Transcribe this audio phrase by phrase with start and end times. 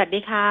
[0.00, 0.48] วัสดีค่ะ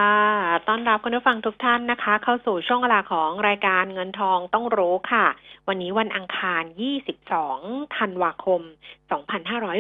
[0.68, 5.26] ต้อนรับคุณผู้ฟังทุกท่านนะคะ เข้าสู่ช่วงเวลาของรายการเงินทองต้องรู้ค่ะ
[5.68, 6.64] วันนี้วันอังคาร
[7.30, 8.62] 22 ธันวาคม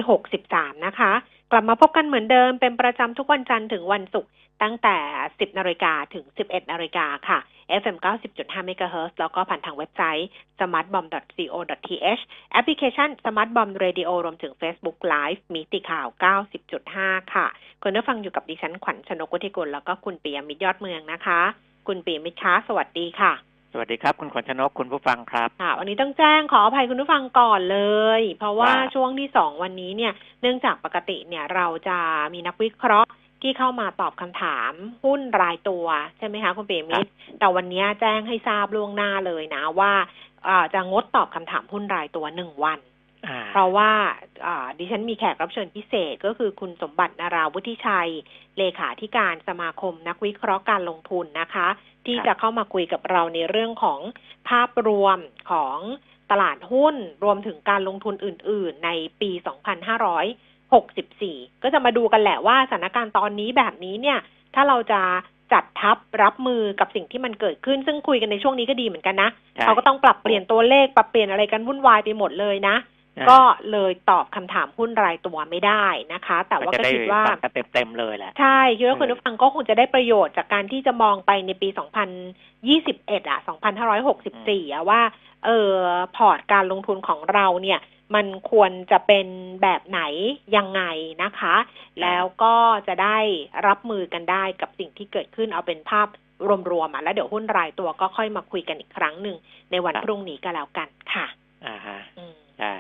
[0.03, 1.11] 2563 นะคะ
[1.51, 4.29] กลับมาพบกันเหมือนเดิมเป็นประจำทุกวันจันทร์ถึงวันศุกร์
[4.63, 4.97] ตั้งแต่
[5.29, 7.39] 10นาฬิกาถึง 11นาฬิกาค่ะ
[7.81, 7.97] FM
[8.31, 16.07] 90.5 MHz แล้วก็ผ่านทางเว็บไซต์ smartbomb.co.th แอปพลิเคชัน smartbomb radio รวมถึง Facebook Live มีติข่าว
[16.69, 17.47] 90.5 ค่ะ
[17.83, 21.41] คุณผู้ฟังอยู่กับดิฉันขวัญชนกุธิกุลแล้วก็คุณปียมิตรยอดเมืองนะคะ
[21.87, 23.33] คุณปียมิตรคะสวัสดีค่ะ
[23.73, 27.79] สวัสดีครับ คุณขวัญชนกคุณผู้ฟังครับค่ะวันนี้ต้องแจ้งขออภัยคุณผู้ฟังก่อนเล
[28.19, 31.97] ย เพราะว่าว่าช่วงที่สองวันนี้เนี่ย เนื่องจากปกติเนี่ยเราจะ
[32.33, 33.09] มีนักวิเคราะห์
[33.41, 34.71] ที่เข้ามาตอบคำถาม
[35.05, 35.85] หุ้นรายตัว
[36.17, 39.93] ใช่ไหมคะคุณเปียมิตรแต่วันนี้แจ้งให้ทราบล่วงหน้าเลยนะว่า
[40.47, 42.79] อ่าจะงดตอบคำถามหุ้นรายตัวหนึ่งวัน
[43.27, 43.91] อ่าเพราะว่า
[44.45, 48.11] อ่าดิฉันมีแขกรับเชิญพิเศษก็คือคุณสมบัตินาราวุฒิชัย
[48.57, 51.67] เลขาธิการสมาคมนักวิเคราะห์การลงทุนนะคะ
[52.05, 53.99] ที่ครับจะเข้ามาคุยกับเราในเรื่องของ
[54.49, 55.17] ภาพรวม
[55.51, 55.77] ของ
[56.31, 58.89] ตลาดหุ้นรวมถึงการลงทุนอื่น ๆ ใน
[59.21, 59.31] ปี
[60.77, 64.19] 2564 ก็จะมาดูกันแหละว่าสถานการณ์ตอนนี้แบบนี้เนี่ย
[64.55, 65.01] ถ้าเราจะ
[65.53, 72.77] จัดทัพรับมือกับสิ่งที่มันเกิดขึ้น ซึ่งคุยกันในช่วงนี้ก็ดีเหมือนกันนะใช่เขาก็ต้องปรับเปลี่ยนตัวเลขปรับเปลี่ยนอะไรกันวุ่นวายไปหมดเลยนะ
[73.17, 73.39] อ่าก็
[73.71, 81.67] เลยตอบคำถามหุ้นรายตัวไม่ได้นะคะ แต่ว่าจะก็ได้คิดว่าฟังกันเต็มๆเลยแหละใช่คิดว่าเออคุณผู้ฟังก็คงจะได้ประโยชน์จากการที่จะมองไปในปี
[82.49, 83.39] 2021 อะ
[84.05, 85.01] 2564อะว่า
[85.45, 85.73] เออ
[86.15, 87.79] พอร์ตการลงทุนของเราเนี่ย
[88.15, 89.27] มันควรจะเป็น
[89.61, 90.01] แบบไหน
[90.55, 90.81] ยังไง
[91.23, 91.55] นะคะ
[92.01, 92.55] แล้วก็
[92.87, 93.17] จะได้
[93.67, 96.07] รับมือกันได้กับสิ่งที่เกิดขึ้นเอาเป็นภาพ
[96.71, 99.37] รวมๆอะแล้วเดี๋ยวหุ้นรายตัวก็ค่อยมาคุยกันอีกครั้งหนึ่ง
[99.71, 101.25] ในวันครับพรุ่งนี้ก็แล้วกันค่ะ
[101.65, 102.73] อ่าฮะอืมใช่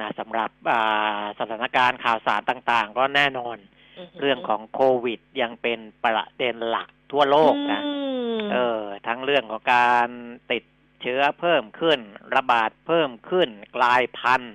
[0.00, 3.56] นะสำหรับอ่าสถานการณ์ข่าวสารต่างๆ ก็แน่นอน
[3.98, 7.92] อือฮึเรื่องของโควิดยังเป็นประเด็นหลักทั่วโลกนะอื
[8.36, 10.08] มเออ ทั้งเรื่องของการ
[10.50, 10.64] ติด
[11.02, 11.98] เชื้อเพิ่มขึ้น
[12.36, 14.54] ระบาดเพิ่มขึ้น กลายพันธุ์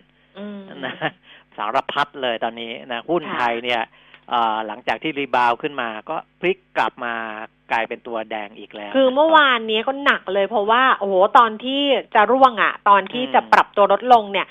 [0.67, 0.95] มนะ
[1.57, 3.81] สารพัดเลยตอนนี้นะหุ้นค่ะไทยเนี่ย
[4.29, 7.13] เอ่อหลังจากที่ rebound ขึ้นมา ก็พลิกกลับมา
[7.71, 11.81] กลายเป็นตัวแดงอีกแล้ว คือเมื่อวานนี้ก็หนักเลยเพราะว่า โอ้โห ตอนที่
[12.15, 14.47] จะร่วงอะ่ะ ตอนที่อืมจะปรับตัวลดลงเนี่ย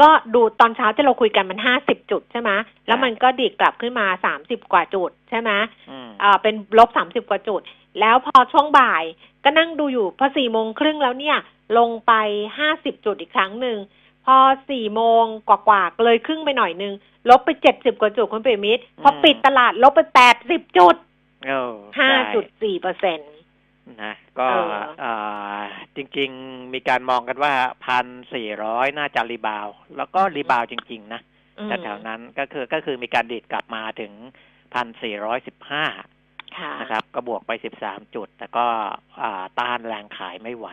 [0.00, 2.50] ก็ดูตอนเช้าที่เราคุยกันมันห้าสิบจุดใช่ไหม
[2.86, 5.50] แล้วมันก็ดีดกลับขึ้นมาสามสิบกว่าจุดใช่ไหม
[5.90, 7.60] อืมอ่าเป็นลบสามสิบกว่าจุด
[8.00, 9.02] แล้วพอช่วงบ่าย
[9.44, 11.38] ก็นั่งดูอยู่พอสี่โมงครึ่งแล้วเนี่ย
[11.78, 12.12] ลงไป
[12.58, 13.78] ห้าสิบจุดอีกครั้งหนึ่ง
[14.26, 14.36] พอ
[14.70, 16.94] สี่โมงกว่าๆเลยครึ่งไปหน่อยนึง
[17.30, 20.94] ลบไปเจ็ดสิบกว่าจุดคุณเปรมิตรพอปิดตลาดลบไปแปดสิบจุด
[21.46, 23.35] เออห้าใช่จุดสี่เปอร์เซ็นต์
[24.02, 25.12] นะก็เออเอ่
[25.58, 25.60] อ
[25.96, 27.52] จริง ๆ มีการมองกันว่า
[27.86, 31.20] พันสี่ร้อยน่าจะ rebound แล้วก็ rebound จริง ๆ นะ
[31.82, 34.12] แถวๆนั้นก็คือก็คือมีการดีดกลับมาถึง
[34.74, 36.06] พันสี่ร้อยสิบห้าค่ะ
[36.80, 38.66] นะครับ ก็บวกไปสิบสามจุด แต่ก็
[39.22, 40.68] อ่าต้านแรงขายไม่ไหว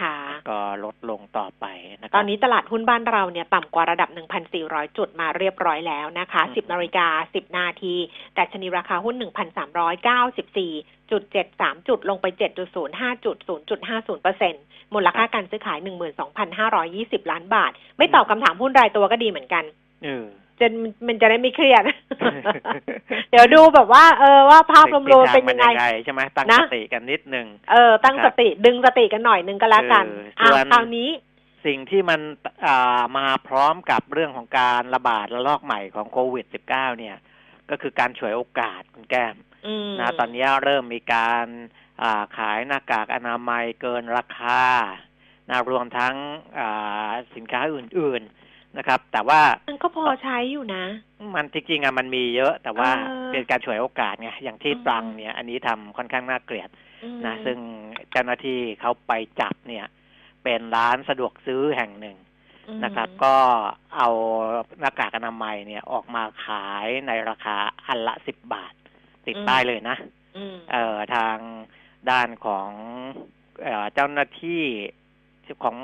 [0.00, 0.16] ค่ะ
[0.50, 1.64] ก็ลดลงต่อไป
[2.02, 4.08] นะคตรัอบนนี้ตลาดหุ้นบ้านเราเนี่ยต่ำกว่าระดับ
[4.52, 7.94] 1,400 จุดมาเรียบร้อยแล้วนะคะอืม10นาฬิกา 10 นาที
[8.34, 12.26] แต่ชนีราคาหุ้น 1,394.73 จุดลงไป
[12.76, 13.36] 7.05จุด
[13.96, 15.78] 0.50%มูลค่าการซื้อขาย
[16.54, 19.64] 12,520 ล้านบาท ไม่ตอบคำถามหุ้นรายตัวก็ดีเหมือนกัน
[20.04, 20.26] เออ
[20.60, 20.66] จะ
[21.06, 21.82] มันจะได้ไม่เครียด
[23.30, 30.04] เดี๋ยวดูแบบว่า เออว่าภาพรวมๆเป็นยังไงทิศทามัใช่ไหมตั้งนะสติกันนิดนึงเออ ตั้งคสรับติดึงสติกันหน่อยนึงก็แล้วกัน
[30.38, 31.08] เอออะส่วนคราวนี้
[31.66, 32.20] สิ่งที่มัน
[32.66, 37.16] อ่ามาพร้อมกับเรื่องของการระบาดระลอกใหม่ของโควิด -19 เนี่ย
[37.70, 41.46] ก็คือการฉวยโอกาสคุณแก้มอืมนะตอนนี้เริ่มมีการ
[42.02, 44.62] อ่าขายหน้ากากอนามัยเกินราคา
[45.50, 46.14] นะรวมทั้ง
[46.58, 48.45] อ่าสินค้าอื่น ๆ
[48.78, 50.84] นะครับ แต่ว่ามันก็พอใช้อยู่นะ
[51.34, 56.68] มันจริงๆอะมันมีเยอะ แต่ว่าเออเป็นการฉวยโอกาสไงอย่างที่อืมตรังเนี่ย อันนี้ทำค่อนข้างน่าเกลียด
[57.04, 57.58] อืมนะซึ่ง
[58.10, 59.86] เจ้าหน้าที่เขาไปจับเนี่ย
[60.44, 62.16] เป็นร้านสะดวกซื้อแห่งหนึ่ง
[62.68, 63.34] อืมนะครับ ก็
[63.96, 64.08] เอา
[64.80, 67.56] หน้ากากอนามัยเนี่ยออกมาขายในราคา
[67.86, 68.74] อันละสิบบาท
[69.26, 69.96] ติดป้ายเลยนะ
[70.36, 71.36] อืมเอ่อทาง
[72.10, 72.68] ด้านของ
[73.62, 74.62] เอ่อเจ้าหน้าที่
[75.64, 75.76] ของ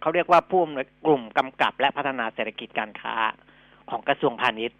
[0.00, 3.14] เขาเรียกว่าผู้อำนวยกลุ่มกำกับ และพัฒนาเศรษฐกิจการค้า
[3.90, 4.78] ของกระทรวงพาณิชย์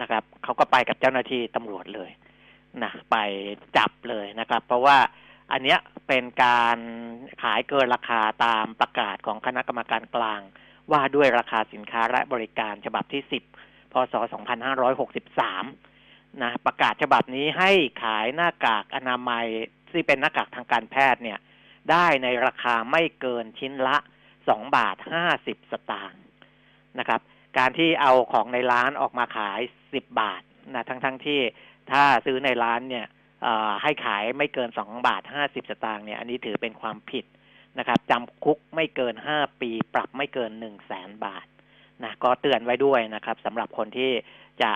[0.00, 2.10] นะครับเขาก็ไปกับเจ้าหน้าที่ตำรวจเลย
[2.82, 3.16] นะไป
[3.76, 4.98] จับเลยนะครับ เพราะว่า
[5.52, 5.78] อันเนี้ย
[6.08, 6.78] เป็นการ
[7.42, 10.40] ขายเกินราคาตามประกาศของคณะกรรมการกลาง
[10.92, 13.22] ว่าด้วยราคาสินค้าและบริการฉบับที่
[13.58, 14.14] 10 พศ
[15.06, 17.70] 2563 นะประกาศฉบับนี้ให้
[18.02, 19.46] ขายหน้ากากอนามัย
[19.92, 21.38] ที่เป็นหน้ากากทางการแพทย์เนี่ย
[21.90, 23.96] ได้ในราคาไม่เกินชิ้นละ
[24.36, 24.96] 2บาท
[25.34, 26.22] 50สตางค์
[26.98, 27.20] นะครับ
[27.58, 30.42] การที่เอาของในร้านออกมาขาย10บาท
[30.74, 31.40] นะทั้งๆทที่
[31.90, 33.06] ถ้าซื้อในร้านเนี่ย
[33.82, 37.24] ให้ขายไม่เกินสองบาทห้าสิบสตางค์เนี่ยอันนี้ถือเป็นความผิด
[37.78, 41.46] นะครับจำคุกไม่เกินห้าปี ปรับไม่เกินหนึ่งแสนบาท
[42.04, 44.10] นะก็เตือนไว้ด้วยนะครับสำหรับคนที่
[44.62, 44.72] จะ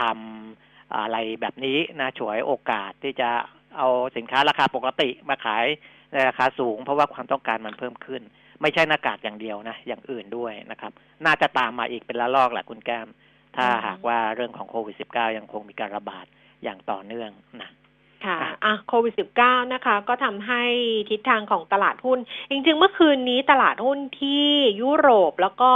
[0.00, 3.30] ทำอะไรแบบนี้นะฉวยโอกาสที่จะ
[3.76, 5.66] เอาสินค้าราคาปกติมาขาย
[6.12, 8.22] ในราคาสูง เพราะว่าความต้องการมันเพิ่มขึ้น
[8.62, 10.92] ไม่ใช่หน้ากากอย่างเดียวนะ อย่างอื่นด้วยนะครับ
[11.26, 13.08] น่าจะตามมาอีกเป็นละลอกแหละคุณแก้ม
[13.56, 16.26] ถ้าหากว่าเรื่องของโควิด -19 ยังคงมีการระบาด
[16.62, 17.30] อย่างต่อเนื่อง
[17.62, 17.70] นะ
[18.26, 20.62] ค่ะ อะ โควิด -19 นะคะ ก็ทำให้
[21.10, 22.18] ทิศทางของตลาดหุ้น
[22.50, 24.46] จริงๆ เมื่อคืนนี้ตลาดหุ้นที่
[24.82, 25.70] ยุโรปแล้วก็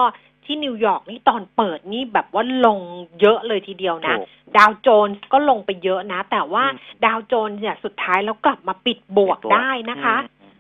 [0.47, 2.81] ที่นิวยอร์กนี่ตอนเปิดนี่แบบว่าลง
[3.21, 4.17] เยอะเลยทีเดียวนะ
[4.57, 6.65] ดาวโจนส์ก็ลงไปเยอะนะ แต่ว่า
[7.05, 10.17] ดาวโจนส์เนี่ยสุดท้ายแล้วกลับมาปิดบวกได้นะคะ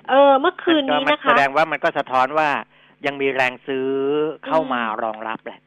[0.08, 2.48] เออ เมื่อคืนนี้นะคะ แสดงว่ามันก็สะท้อนว่า
[3.06, 3.86] ยังมีแรงซื้อ
[4.46, 5.60] เข้ามารองรับแหละ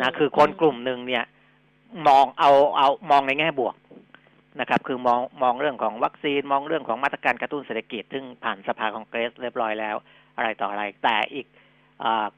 [0.00, 1.24] นะคือคนกลุ่มหนึ่งเนี่ย
[2.08, 3.74] มองเอาเอามองในแง่บวก
[4.60, 9.96] นะครับ คือมองมองเรื่องของวัคซีนมองเรื่องของมาตรการกระตุ้นเศรษฐกิจ ซึ่งผ่านสภาคองเกรสเรียบร้อยแล้ว
[10.36, 11.63] อะไรต่ออะไร แต่อีกอ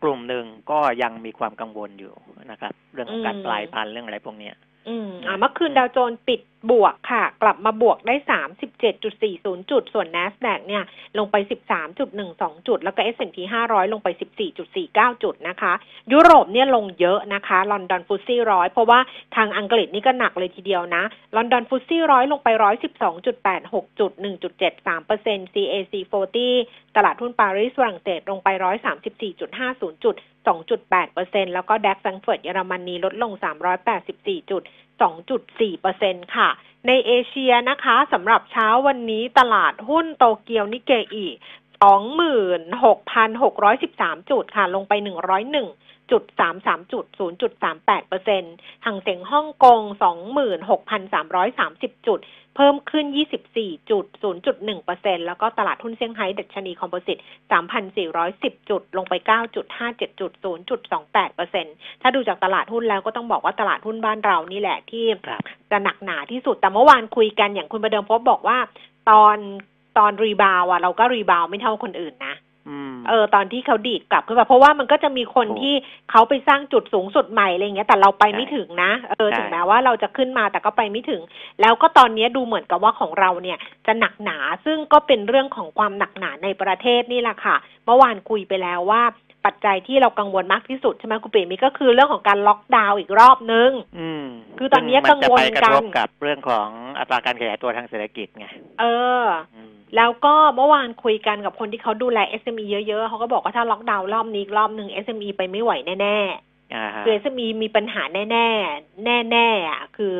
[0.02, 2.14] กลุ่มหนึ่งก็ยังมีความกังวลอยู่
[2.50, 4.50] นะครับ เรื่องของการปลายพันธุ์เรื่องอะไรพวกนี้
[4.88, 6.40] อืมอ่าเมื่อคืนดาวโจนส์ปิด
[6.70, 10.84] บวกค่ะ กลับมาบวกได้สามสิบเจ็ดจุดสี่ศูนย์จุด ส่วน NASDAQ เนี่ย
[11.18, 15.72] ลงไปสิบสามจุดหนึ่งสองจุด แล้วก็ S&P ห้าร้อยลงไปสิบสี่จุดสี่เก้าจุดนะคะ
[16.12, 18.98] ยุโรปเนี่ยลงเยอะนะคะ ลอนดอนฟุตซี่ร้อยเพราะว่า
[19.36, 21.02] ทางอังกฤษนี่ก็หนักเลยทีเดียวนะ
[21.36, 25.94] ลอนดอนฟุตซี่ร้อยลงไปร้อยสิบสองจุดแปดหกจุดหนึ่งจุดเจ็ดสามเปอร์เซ็นต์ CAC
[26.44, 30.14] 40 ตลาดหุ้นปารีสฝรั่งเศสลงไปร้อยสามสิบสี่จุดห้าศูนย์จุด
[30.46, 33.32] 2.8%แล้วก็แดกซังเฟิร์ตเยอรมนีลดลง
[33.90, 34.62] 384จุด
[35.48, 36.48] 2.4%ค่ะ
[36.86, 44.92] ในเอเชียนะคะสำหรับเช้าวันนี้ตลาดหุ้นโตเกียวนิเกอี26,613 จุดค่ะ ลงไป
[45.52, 48.54] 101จุดสามสามจุดศูนย์จุดสามแปดเปอร์เซ็นต์
[48.86, 52.18] ห่างเสียงฮ่องกงสองหมื่นหกพันสามร้อยสามสิบจุด
[52.56, 53.06] เพิ่มขึ้น
[53.48, 54.04] 24จุด
[54.66, 57.18] 0.1%แล้วก็ตลาดหุ้นเซี่ยงไฮ้ดัชนี Composite
[57.92, 59.14] 3,410 จุด ลงไป
[59.78, 65.04] 9.57จุด0.28%ถ้าดูจากตลาดหุ้นแล้วก็ต้องบอกว่าตลาดหุ้นบ้านเรานี่แหละที่
[65.70, 68.58] จะหนักหนาที่สุด แต่เมื่อวานคุยกันอย่างคุณประเดิมพบบอกว่า
[69.10, 69.36] ตอน
[69.98, 72.34] ตอน rebound อะเราก็ rebound ไม่เท่าคนอื่นนะ
[73.08, 75.74] เออตอนที่เขาดีดกลับขึ้นมาเพราะว่ามันก็จะมีคนที่
[76.10, 81.22] เขาไปสร้างจุดสูงสุดใหม่อะไรเงี้ยแต่เราไปไม่ถึงนะเออถึงแม้ว่าเราจะขึ้นมาแต่ก็ไปไม่ถึง
[81.60, 89.02] แล้วก็ตอนนี้ดูเหมือนกับว่าของเราเนี่ยจะหนักหนาซึ่งก็เป็นเรื่องของความหนักหนาในประเทศนี่แหละค่ะ เมื่อวานคุยไปแล้วว่า
[89.46, 93.70] ปัจจัยที่เรากังวลมากที่สุดใช่ไหมคุณเป๋มีก็คือเรื่องของการล็อกดาวน์อีกรอบนึง
[94.58, 98.46] คือตอนนี้กังวลกันกับเรื่องของอัตราการขยายตัวทางเศรษฐกิจไง
[98.80, 98.84] เอ
[99.22, 99.24] อ
[99.96, 110.14] แล้วก็เมื่อวานคุยกันกับคนที่เขาดูแล SME เยอะๆเขาก็บอกว่าถ้าล็อกดาวน์รอบนี้รอบหนึ่ง SME ไปไม่ไหวแน่ๆคือ SME มีปัญหาแน่ๆแน่ๆอะคือ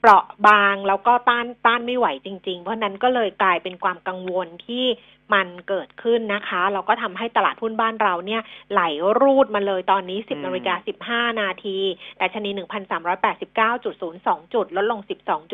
[0.00, 4.86] เปราะบางแล้วก็ต้านต้านไม่ไหวจริง ๆ เพราะนั้นก็เลยกลายเป็นความกังวลที่
[5.34, 8.42] มันเกิดขึ้นนะคะเราก็ทำให้ตลาดหุ้นบ้านเราเนี่ย
[8.72, 8.82] ไหล
[9.20, 10.74] รูดมาเลยตอนนี้ 10นาฬิกา
[11.30, 11.78] 15 นาที
[12.18, 12.50] แต่ชนี
[13.58, 15.00] 1,389.02 จุด ลดลง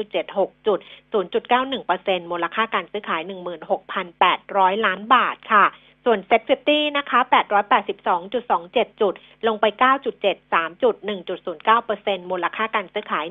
[0.06, 0.78] 12.76 จุด
[1.12, 3.22] 0.91%มูลค่าการซื้อขาย
[4.04, 5.64] 16,800 ล้านบาทค่ะ
[6.06, 7.20] ส่วน SET Fifty นะคะ
[7.90, 9.14] 882.27 จุด
[9.46, 9.64] ลงไป
[10.24, 10.94] 9.73 จุด
[11.62, 13.26] 1.09%มูลค่าการซื้อขาย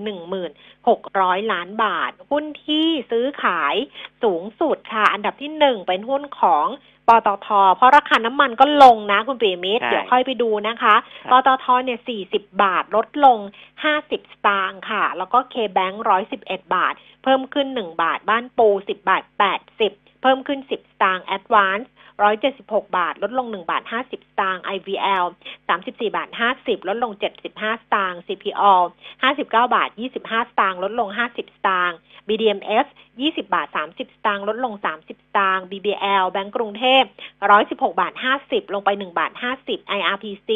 [0.73, 3.75] 16,000 ล้านบาท หุ้นที่ซื้อขาย
[4.23, 6.67] สูงสุดค่ะ อันดับที่หนึ่งเป็นหุ้นของ
[7.07, 10.95] ปตท เพราะราคาน้ำมันก็ลงนะคุณปีมิตรเดี๋ยวค่อยไปดูนะคะ
[11.31, 11.99] ปตทเนี่ย
[12.31, 13.39] 40 บาทลดลง
[13.85, 16.03] 50 สตางค์ค่ะ แล้วก็ KBANK
[16.37, 19.23] 111 บาท เพิ่มขึ้น 1 บาท บ้านปู 10 บาท
[19.73, 21.91] 80 เพิ่มขึ้น 10 สตางค์ ADVANC
[22.23, 25.25] 176 บาท ลดลง 1 บาท 50 สตางค์ IVL
[25.69, 28.73] 34 บาท 50 ลดลง 75 สตางค์ CPALL
[29.23, 32.87] 59 บาท 25 สตางค์ลดลง 50 สตางค์ BDMS
[33.21, 37.03] 20 บาท 30 สตางค์ลดลง 30 สตางค์ BBL แบงก์กรุงเทพ
[37.51, 39.31] 116 บาท 50 ลงไป 1 บาท
[39.65, 40.49] 50 IRPC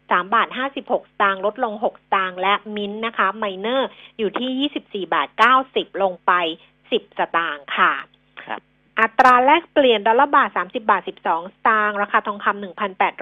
[0.00, 0.48] 3 บาท
[0.80, 5.28] 56 สตางค์ลดลง 6 สตางค์และมินนะคะไมเนอร์อยู่ที่ 24 บาท
[5.64, 6.32] 90 ลงไป
[6.80, 7.92] 10 สตางค์ค่ะ
[9.00, 12.64] อัตราแลกเปลี่ยนดอลลาร์บาท 30 บาท 12 สตางค์ราคาทองคำ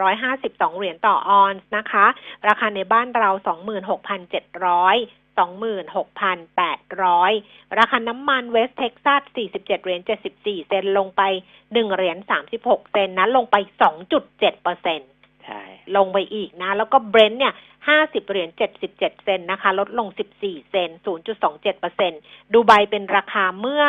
[0.04, 2.07] 1,852 เหรียญต่อออนซ์นะคะ
[2.49, 3.31] ราคาในบ้านเรา
[3.95, 4.97] 26,700
[5.37, 10.00] 26,800 ราคาน้ำมัน West Texas 47 เหรียญ
[10.35, 11.23] 74 เซนต์ลงไป
[11.59, 12.19] 1 เหรียญ
[12.54, 13.57] 36 เซนต์นะ ลงไป
[14.11, 15.11] 2.7เปอร์เซ็นต์
[15.45, 15.62] ใช่
[15.97, 17.54] ลงไปอีกนะ แล้วก็เบรนท์เนี่ย
[17.90, 18.49] 50 เหรียญ
[18.81, 20.09] 77 เซนต์นะคะ ลดลง
[20.40, 20.99] 14 เซนต์
[21.35, 22.21] 0.27เปอร์เซ็นต์
[22.52, 23.85] ดูไบเป็นราคาเมื่อ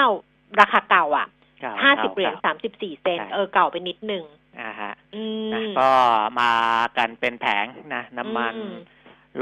[0.60, 1.28] ราคาเก่าอะ
[1.66, 4.24] ก็50เหรียญก็34เซนต์ใช่เออเก่าไปนิดนึง
[4.62, 5.90] อ่าฮะอืนะมก็
[6.40, 6.52] มา
[6.98, 8.76] กันเป็นแผงนะ น้ำมันอืม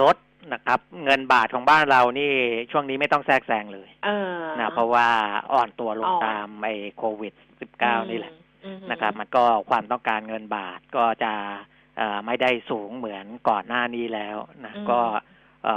[0.01, 0.17] ลด
[0.53, 2.31] นะครับ เงินบาทของบ้านเรานี่
[2.71, 5.07] ช่วงนี้ไม่ต้องแทรกแซงเลยเออนะเพราะว่า
[5.53, 7.33] อ่อนตัวลงอ่อนตามไอ้โควิด
[7.71, 8.33] -19 นี่แหละ
[8.65, 11.33] อืมนะครับ มันก็ความต้องการเงินบาทก็จะ
[11.97, 14.99] เอ่อไม่ได้สูงเหมือนก่อนหน้านี้แล้วนะอืมก็
[15.63, 15.67] เ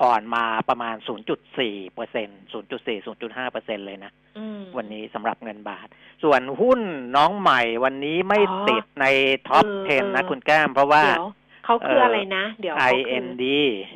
[0.00, 0.96] อ่ออ่อนมาประมาณ
[1.44, 2.40] 0.4เปอร์เซ็นต์
[2.76, 5.88] 0.4 0.5เปอร์เซ็นเลยนะอืมวันนี้สำหรับเงินบาท
[6.22, 6.80] ส่วนหุ้น
[7.16, 9.06] น้องใหม่วันนี้ไม่อ๋อติดใน
[9.48, 11.28] top เออ10 นะเออคุณแก้ม เพราะว่าเดี๋ยว
[11.64, 13.44] เขาคือเอ่อออะไรนะ เดี๋ยวเขาคือ IND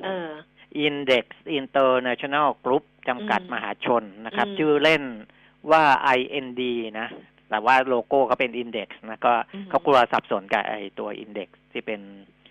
[0.05, 0.29] เออ
[0.87, 1.27] Index
[1.61, 5.03] International Group จำกัดอืมมหาชนนะครับอืมชื่อเล่น
[5.71, 5.83] ว่า
[6.19, 6.63] IND
[7.01, 7.09] นะ
[7.51, 12.42] แต่ว่าโลโก้เขาเป็น Index นะ ก็อืมเขากลัวสับสนกับไอตัว Index ที่เป็นเอ่อ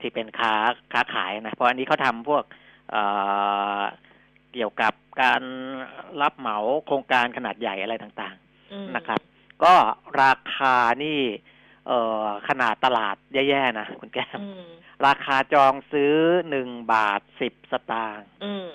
[0.00, 0.54] ที่เป็นค้า
[0.92, 2.44] ค้าขายนะ เพราะอันนี้เขาทำพวก
[2.90, 3.02] เอ่
[3.78, 3.82] อ
[4.52, 5.42] เกี่ยวกับการ
[6.22, 8.36] รับเหมาโครงการขนาดใหญ่อะไรต่าง
[8.72, 9.74] อืมนะครับๆก็
[10.22, 11.20] ราคานี่
[11.86, 14.64] เอ่อขนาดตลาดแย่ๆนะคุณแก้มอืม
[15.06, 16.14] ราคาจองซื้อ
[16.50, 18.66] หนึ่งบาทสิบสตางค์อืม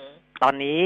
[0.42, 0.78] ตอนนี้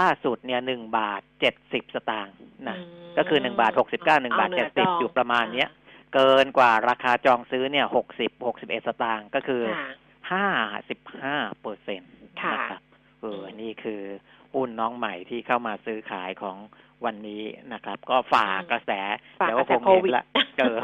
[0.00, 2.34] ล่าสุดเนี่ยหนึ่งบาทเจ็ดสิบสตางค์
[2.68, 5.68] นะอืมก็คือ1บาท69 1บาทเนื้70อยู่ประมาณเนี้ย
[6.14, 9.88] เกินกว่าราคาจองซื้อเนี่ยหกสิบหกสิบเอ็ดสตางค์ก็คือค่ะ
[10.32, 10.46] ห้า
[10.88, 12.82] สิบห้าเปอร์เซ็นต์ค่ะนะครับ
[13.20, 14.02] เอออมนี่คือ
[14.54, 16.56] หุ้นน้องใหม่ที่เข้ามาซื้อขายของ
[17.04, 17.42] วันนี้
[17.72, 18.90] นะครับ ก็ฝ่ากระแส
[19.40, 20.24] ฝากเดี๋ยวกก็ระคแสงโคเห็นวิดละ
[20.58, 20.74] เจอ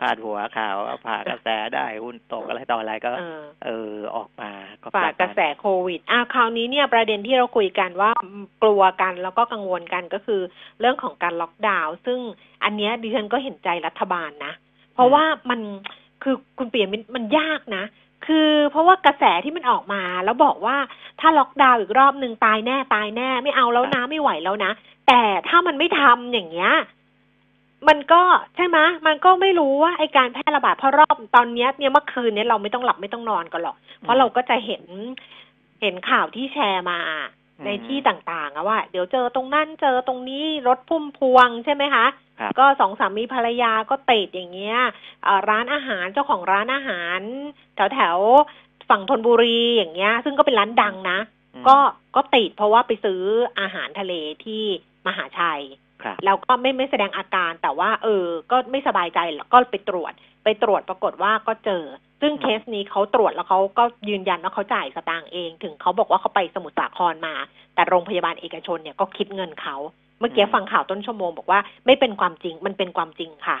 [0.00, 4.50] พาดหัวข่าวว่าผ่ากระแสได้หุ้นตกอะไรต่ออะไรก็ เออเออออกมา
[4.82, 8.10] ก็ฝากกระแสโควิดอ้าวคราวนี้เนี่ยประเด็นที่เราคุยกันว่า
[8.62, 10.40] กลัวกันแล้วก็กังวลกันก็คือ
[10.80, 12.18] เรื่องของการล็อกดาวน์ซึ่ง
[12.64, 14.54] อันเนี้ยดิฉันก็เห็นใจรัฐบาลนะ
[14.94, 15.60] เพราะว่ามัน
[16.22, 17.84] คือคุณเปียมิตรมันยากนะ
[18.26, 20.76] คือเพราะว่ากระแสที่มันออกมาแล้วบอกว่า
[21.20, 24.72] ถ้าล็อกดาวน์อีกรอบหนึ่งตายแน่ตายแน่ ไม่เอาแล้วนะไม่ไหวแล้วนะ
[25.08, 26.72] แต่ถ้ามันไม่ทำอย่างเงี้ย
[27.88, 28.22] มันก็
[28.56, 34.84] ใช่ไหมยมันก็ไม่รู้ว่าไอการแพร่ระบาดเพราะรอบตอนเนี้ยเนี่ยเมื่อคืนเนี้ยเราไม่ต้องหลับไม่ต้องนอนกันหรอก เพราะเราก็จะเห็น
[35.80, 36.98] เห็นข่าวที่แชร์มา
[37.64, 44.78] ในที่ต่างๆอะว่า เดี๋ยวเจอตรงนั้นเจอตรงนี้รถพุ่มพวงใช่ไหมคะครับ ก็สองสามีภรรยาก็ติดอย่างเงี้ย
[45.24, 47.20] เอ่อร้านอาหารเจ้าของร้านอาหาร
[47.74, 51.18] แถวแถวๆฝั่งธนบุรีอย่างเงี้ย ซึ่งก็เป็นร้านดังนะ
[51.54, 51.76] อืมก็
[52.16, 53.22] ก็ติดเพราะว่าไปซื้อ
[53.60, 54.12] อาหารทะเล
[54.44, 54.62] ที่
[55.06, 55.62] มหาชัย
[56.02, 60.12] ครับแล้วก็ไม่ไม่แสดงอาการแต่ว่า เออ ก็ไม่สบายใจแล้วก็ไปตรวจ
[60.44, 61.84] ไปตรวจปรากฏว่าก็เจอ
[62.20, 67.34] ซึ่งอืมเคสนี้เขาตรวจแล้วเขาก็ยืนยันว่าเขาจ่ายสตางค์เอง ถึงเขาบอกว่าเขาไปสมุทรสาครมา
[67.74, 69.76] แต่โรงพยาบาลเอกชนเนี่ยก็คิดเงินเขา
[70.22, 73.58] เมื่อกี้ฟังข่าวต้นชั่วโมงบอกว่าไม่เป็นความจริงมันเป็นความจริงค่ะ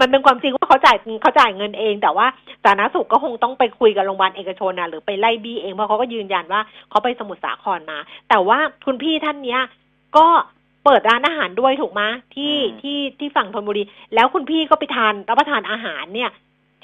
[0.00, 2.26] มันเป็นความจริงว่าเขาจ่ายเขาจ่ายเงินเอง แต่ว่า
[2.64, 9.60] สาธารณสุขก็คงต้องไปคุยกับโรงพยาบาลเอกชนนะหรือไปไล่บี้เองเพราะเขาก็ยืนยันว่าเขาไปสมุทรสาครมา แต่ว่าคุณพี่ท่านเนี้ย
[10.16, 10.26] ก็
[10.84, 12.02] เปิดร้านอาหารด้วยถูกไหม
[12.34, 13.82] ที่อืมที่ที่ฝั่งธนบุรี
[14.14, 16.30] แล้วคุณพี่ก็ไปทานรับประทานอาหารเนี่ย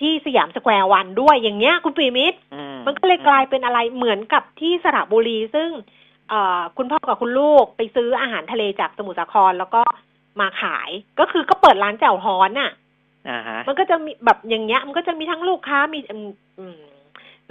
[0.00, 6.01] ที่สยามสแควร์วันด้วยอย่างเงี้ย คุณปิยมิตรอืมันก็เลยกลายเป็นอะไรเหมือนกับที่สระบุรีซึ่งเอ่อ
[6.76, 9.82] คุณพ่อกับคุณลูกไปซื้ออาหารทะเลจากสมุทรสาครแล้วก็
[10.40, 12.70] มาขาย ก็คือก็เปิดร้านแจ่วฮ้อนน่ะ
[13.28, 16.78] อ่าฮะมันก็จะมีแบบอย่างเงี้ย มันก็จะมีทั้งลูกค้ามีอืมอืม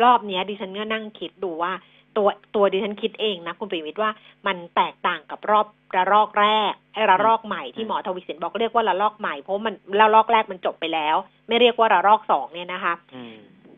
[0.03, 1.73] รอบเนี้ย ดิฉันก็นั่งคิดดูว่า
[2.17, 4.11] ตัวตัวดิฉันคิดเองนะคุณปิยมิตรว่า
[4.47, 11.15] มันแตกต่างกับรอบระลอกแรกไอ้ระลอกใหม่ที่หมอทวีสินบอกเรียกว่าระลอกใหม่เพราะมันระลอกแรกมันจบไปแล้ว
[11.47, 12.93] ไม่เรียกว่าระลอกสองเนี่ยนะคะ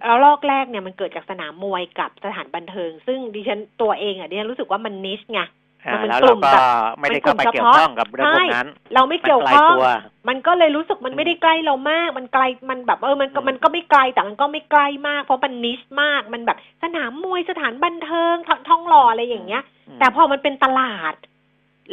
[0.04, 5.42] อืมระลอกแรกเนี่ยมันเกิดจากสนามมวยกับสถานบันเทิง ซึ่งดิฉันตัวเองอะดิฉันรู้สึกว่ามันนิชไง
[5.86, 6.66] อ่ามันเป็นแล้วกลุ่เรามก็แบบ
[7.00, 9.86] ไม่ได้เข้าไปเกี่ยวข้องกับเรื่องพวกนั้น เราไม่เกี่ยวมันไกลข้องตัว
[10.28, 19.64] มันก็เลยรู้สึกมันไม่ได้ใกล้เรามาก มันไกลมันแบบเออมันก็อืมมันก็ไม่ไกลแต่มันก็ไม่ใกล้มาก เพราะมันนิชมากมันแบบสนามมวยสถานบันเทิงทท้องหล่ออะไรอย่างเงี้ย
[19.96, 21.14] มแต่พอมันเป็นตลาด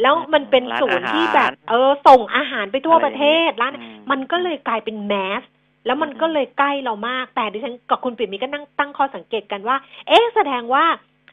[0.01, 5.43] แล้วมันเป็นร้านศูนย์ที่อาหารแบบ เออส่งอาหารไปทั่วประเทศร้านอืมันก็เลยกลายเป็นแมส
[5.85, 10.85] แล้วมันอืมก็เลยใกล้เรามาก แต่ดิฉันกับคุณปิ่มมีก็นั่งตั้งข้อสังเกตกันว่า เอ๊ะแสดงว่า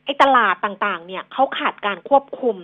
[0.04, 2.56] ไอ้ตลาดต่างๆ เนี่ยเขาขาดการควบคุม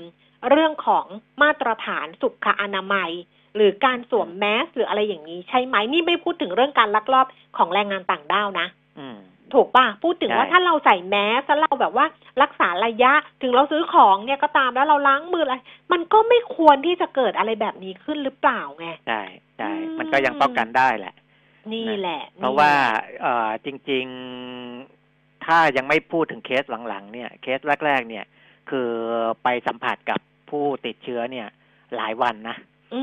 [0.51, 1.07] เรื่องของ
[1.43, 3.11] มาตรฐานสุขอนามัย
[3.57, 7.27] หรือการสวมแมสหรืออะไรอย่างนี้ใช่ไหมนี่ไม่พูดถึงเรื่องการลักลอบ
[7.57, 8.67] ของแรงงานต่างด้าวนะ
[8.99, 9.19] อืม
[9.55, 12.07] ถูกป่ะพูดถึงใช่ว่าถ้าเราใส่แมสแล้วเราแบบว่า
[12.43, 13.13] รักษาระยะ
[13.43, 15.57] ถึงเราซื้อของเนี่ยก็ตามแล้วเราล้างมืออะไร
[15.93, 19.23] มันก็ไม่ควรที่จะเกิดอะไรแบบนี้ขึ้นหรือเปล่าไงใช่
[19.57, 21.15] ใช่อืมมันก็ยังป้องกันได้แหละ
[21.73, 24.05] นี่แหละเพราะว่านี่แหลเอ่อจริง
[24.75, 28.25] ๆ ถ้ายังไม่พูดถึงเคสหลังๆ เนี่ย เคสแรก ๆ เนี่ย
[28.71, 28.89] คือ
[29.45, 31.49] ไปสัมผัสกับผู้ติดเชื้อเนี่ย
[31.97, 32.57] หลายวันนะ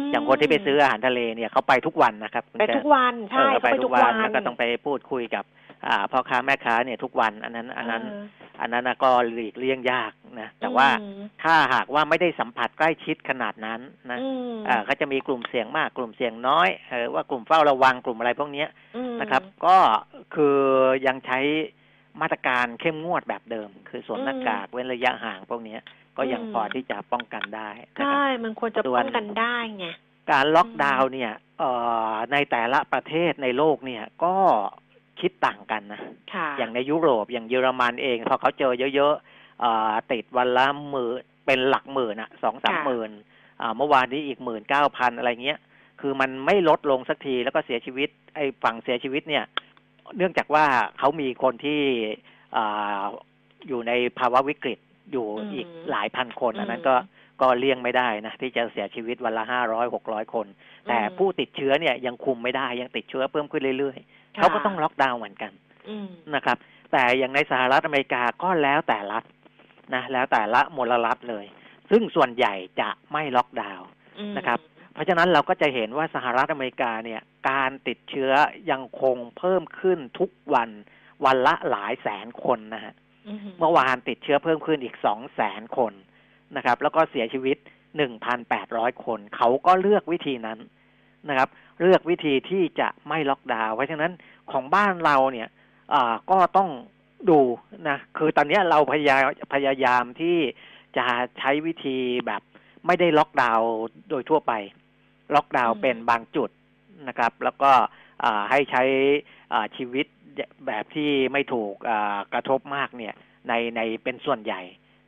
[0.06, 5.44] มอย่างคนที่ไปซื้ออาหารทะเลเนี่ยเขาไปทุกวันนะครับคุณไปแก้ทุกวันเอใช่อเขาไปไปทุทุกกวัวันนแล้วก็ต้องไปพูดคุยกับ
[5.88, 8.26] อ่าพ่อค้าแม่ค้าเนี่ยทุกวัน อันนั้น อันนั้นเออ
[8.62, 10.12] อันนั้นน่ะก็หลีกเลี่ยงยาก
[10.42, 13.80] นะแต่ว่าอืมถ้าหากว่าไม่ได้สัมผัสใกล้ชิดขนาดนั้น
[14.12, 19.78] นะอืมอ่าเขาจะมีกลุ่มเสี่ยงมากกลุ่มเสี่ยงน้อยเออว่ากลุ่มเฝ้าระวังกลุ่มอะไรพวกเนี้ยอืมนะครับ ก็
[20.36, 20.58] คือ
[21.08, 21.40] ยังใช้
[22.22, 25.82] มาตรการเข้มงวดแบบเดิม คือสวมหน้ากากเว้นระยะห่างพวกเนี้ย
[26.18, 29.88] ก็ยังพอที่จะป้องกันได้นะครับใช่มันควรจะส่วนป้องกันได้ไง
[30.32, 31.72] การล็อกดาวน์เนี่ยเอ่
[32.12, 34.36] อในแต่ละประเทศในโลกเนี่ยก็
[35.22, 36.02] คิดต่างกันนะ
[36.34, 43.12] ค่ะอย่างในยุโรปอย่างเยอรมันเอง พอเขาเจอเยอะๆเอ่อติดวันละหมื่นเป็นหลักหมื่นอะสองสามหมื่น
[43.62, 45.60] อ่าเมื่อวานนี้อีกหมื่นเก้าพันอะไรเงี้ย
[46.02, 49.44] คือมันไม่ลดลงสักทีแล้วก็เสียชีวิต ไอ้ฝั่งเสียชีวิตเนี่ย
[50.18, 50.66] เนื่องจากว่า
[51.00, 51.80] เขามีคนที่
[52.58, 53.04] อ่า
[53.68, 54.80] อยู่ในภาวะวิกฤต
[55.12, 56.96] อยู่อืมอีกหลายพันคน อันนั้นอืมก็
[57.42, 60.48] ก็เลี่ยงไม่ได้นะที่จะเสียชีวิตวันละห้าร้อยหกร้อยคน
[60.88, 65.52] แต่อืมผู้ติดเชื้อเนี่ยยังคุมไม่ได้ยังติดเชื้อเพิ่มขึ้นเรื่อยๆค่ะ เขาก็ต้องล็อกดาวน์เหมือนกัน
[65.90, 66.58] อืมนะครับ
[66.92, 69.24] แต่อย่างในสหรัฐอเมริกาก็แล้วแต่รัฐ
[69.94, 71.46] นะแล้วแต่ละมลรัฐเลย
[71.92, 73.88] ซึ่งส่วนใหญ่จะไม่ล็อกดาวน์
[74.20, 74.60] อืมนะครับ
[74.94, 78.32] เพราะฉะนั้นเราก็จะเห็นว่าสหรัฐอเมริกาเนี่ย การติดเชื้อ
[78.72, 80.70] ยังคงเพิ่มขึ้นทุกวัน
[81.26, 82.94] วันละหลายแสนคนนะฮะ
[83.28, 85.94] อืมเมื่อวานติดเชื้อเพิ่มขึ้นอีกสองแสนคน
[86.56, 87.58] นะครับ แล้วก็เสียชีวิต
[87.98, 90.60] หนึ่งพันแปดร้อยคน เขาก็เลือกวิธีนั้น
[91.30, 91.50] นะครับ
[91.82, 94.12] เลือกวิธีที่จะไม่ล็อกดาวน์เพราะฉะนั้น
[94.52, 95.48] ของบ้านเราเนี่ย
[95.94, 96.70] อ่าก็ต้อง
[97.30, 97.40] ดู
[97.90, 99.22] นะคือตอนเนี้ยเราพยายาม
[99.54, 100.38] พยายามที่
[100.98, 101.06] จะ
[101.38, 102.42] ใช้วิธีแบบ
[102.88, 103.70] ไม่ได้ล็อกดาวน์
[104.10, 104.54] โดยทั่วไป
[105.36, 106.50] ล็อกดาวน์อืมเป็นบางจุด
[107.08, 107.72] นะครับ แล้วก็
[108.24, 108.84] อ่าให้ใช้
[109.54, 110.06] อ่าชีวิต
[110.68, 113.14] แบบที่ไม่ถูกอ่ากระทบมากเนี่ย
[113.48, 114.62] ในในเป็นส่วนใหญ่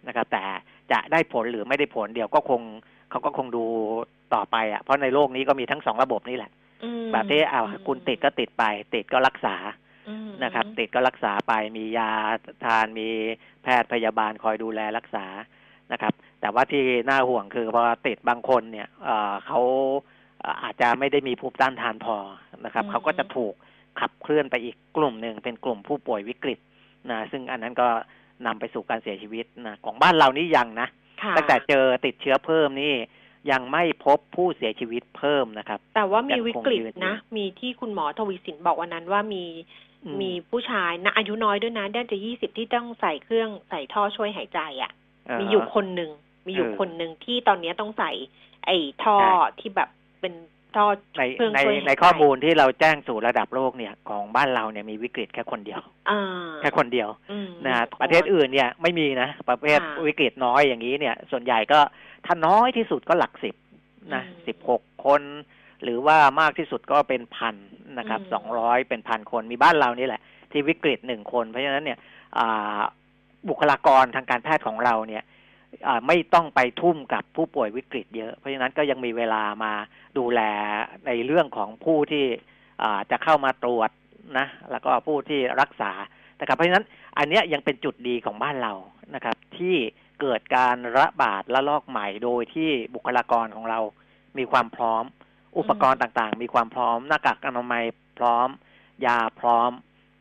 [0.07, 0.43] นะครับ แต่
[0.91, 2.61] จะได้ผลหรือไม่ได้ผลเดี๋ยวก็คง
[3.09, 3.65] เขาก็คงดู
[4.35, 6.51] ต่อไปอะเพราะในโลกนี้ก็มีทั้งสองระบบนี่แหละ
[6.83, 8.63] อืมแบบที่อ้าวคุณติดก็ติดไป
[8.93, 9.55] ติดก็รักษา
[10.09, 12.09] อืมนะครับ ติดก็รักษาไปมียา
[12.65, 13.09] ทานมี
[13.63, 15.25] แพทย์พยาบาลคอยดูแลรักษา
[15.91, 19.61] นะครับ แต่ว่าที่น่าห่วงคือพอติดบางคนเนี่ยเอ่อเขา
[20.41, 22.17] เอ่ออาจจะไม่ได้มีภูมิต้านทานพอ
[22.65, 23.53] นะครับเขาก็จะถูก
[23.99, 26.59] ขับเคลื่อนไปอีกกลุ่มหนึ่งเป็นกลุ่มผู้ป่วยวิกฤต
[27.11, 27.87] นะซึ่งอันนั้นก็
[28.45, 30.87] นำไปสู่การเสียชีวิตนะของบ้านเรานี่ยังนะ
[31.21, 32.93] ค่ะตั้งแต่เจอติดเชื้อเพิ่มนี่
[33.51, 39.45] ยังไม่พบผู้เสียชีวิตเพิ่มนะครับ แต่ว่ามียังคงวิกฤตยืนอยู่นะ มีที่คุณหมอทวีสินบอกวันนั้นว่ามี
[40.05, 44.91] อืมีผู้ชายนะอายุน้อยด้วยนะด้านจะยี่สิบที่ต้องใส่เครื่องใส่ท่อช่วยหายใจอะ่ะ
[45.27, 46.11] เอ่อมีอยู่คนหนึ่ง
[46.47, 48.11] มีอยู่เออคนหนึ่งที่ตอนนี้ต้องใส่
[48.65, 50.33] ไอ้ท่อใช่ที่แบบเป็น
[50.77, 56.21] ท่อในเครื่องในช่วยหายใจในข้อมูลที่เราแจ้งสู่ระดับโลกเนี่ยของบ้านเราเนี่ยมีวิกฤตแค่คนเดียว อ่า
[56.61, 61.79] แค่คนเดียวอืม นะฮะมีคนประเทศอื่นเนี่ยไม่มีนะ ประเภทค่ะวิกฤตน้อยอย่างนี้เนี่ย ส่วนใหญ่ก็
[62.25, 63.55] ถ้าน้อยที่สุดก็หลักสิบ
[64.13, 65.21] นะอืมสิบหกคน
[65.83, 67.55] หรือว่ามากที่สุดก็เป็นพัน
[67.99, 71.99] นะครับอืม สองร้อยเป็นพันคนมีบ้านเรานี่แหละ ที่วิกฤตหนึ่งคน เพราะฉะนั้นเนี่ย
[72.37, 72.79] อ่า
[73.49, 75.32] บุคลากรทางการแพทย์ของเราเนี่ยอ่า
[76.07, 79.73] ไม่ต้องไปทุ่มกับผู้ป่วยวิกฤตเยอะ เพราะฉะนั้นก็ยังมีเวลามา
[80.17, 80.41] ดูแล
[81.07, 82.25] ในเรื่องของผู้ที่
[83.11, 83.89] จะเข้ามาตรวจ
[84.37, 85.91] นะ แล้วก็ผู้ที่รักษา
[86.39, 86.85] นะครับ เพราะฉะนั้น
[87.17, 88.73] อันนี้ยยังเป็นจุดดีของบ้านเรา
[89.15, 89.75] นะครับ ที่
[90.21, 93.79] เกิดการระบาดระลอกใหม่โดยที่บุคลากรของเรา
[94.37, 95.03] มีความพร้อม
[95.57, 97.83] อุปกรณ์ต่างๆ มีความพร้อมหน้ากากอนามัย
[98.19, 98.47] พร้อม
[99.05, 99.71] ยาพร้อม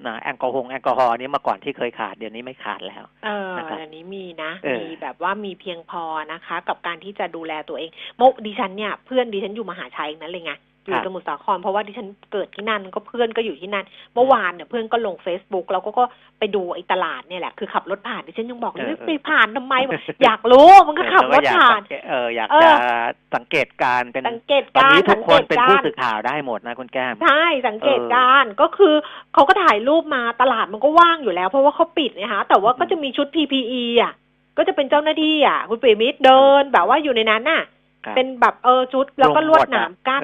[0.08, 10.54] นะแอลกอฮอล์แอลกอฮอล์นี่เมื่อก่อนที่เคยขาดเดี๋ยวนี้ไม่ขาดแล้วเออนะครับอันนี้มีนะเออมีแบบว่ามีเพียงพอนะคะ กับการที่จะดูแลตัวเองเมื่อดิฉันเนี่ยเพื่อนดิฉันอยู่มหาชัยนั้นเลยไง
[10.86, 16.04] อยู่สมุทรสาครเพราะว่าดิฉันเกิดที่นั่นก็เพื่อนก็อยู่ที่นั่น เมื่อวานเนี่ยเพื่อนก็ลงเฟซบุ๊กแล้วก็ก็
[16.38, 22.86] ไปดูไอ้ตลาดเนี่ยแหละคือขับรถผ่านดิฉันยังบอกเลยเออเฮ้ยเออไปผ่านทำไมบอกอยากรู้มันก็ขับรถเออผ่านก็อยกสังเกตเอออยากเอจะอ
[23.34, 28.94] สังเกตการณ์เป็นสังเกตตอนการนี้ณ์ทุกคนเป็นผู้สังกตสื่อข่าวได้หมดนะคุณแก้มใช่สังเกตการณ์ก็คือ
[29.34, 34.12] เขาก็ถ่ายรูปมาตลาดมันก็ว่างอยู่แล้ว เพราะว่าเขาปิดนะคะแต่ว่าก็จะมีชุด PPE อะ
[34.58, 37.62] ก็จะเป็นเจ้าหน้าที่อะ คุณเปรมิตรเดินแบบว่าอยู่ในนั้นน่ะ
[38.04, 40.22] ครับเป็นแบบเออชุดแล้วก็ลวดหนามกั้น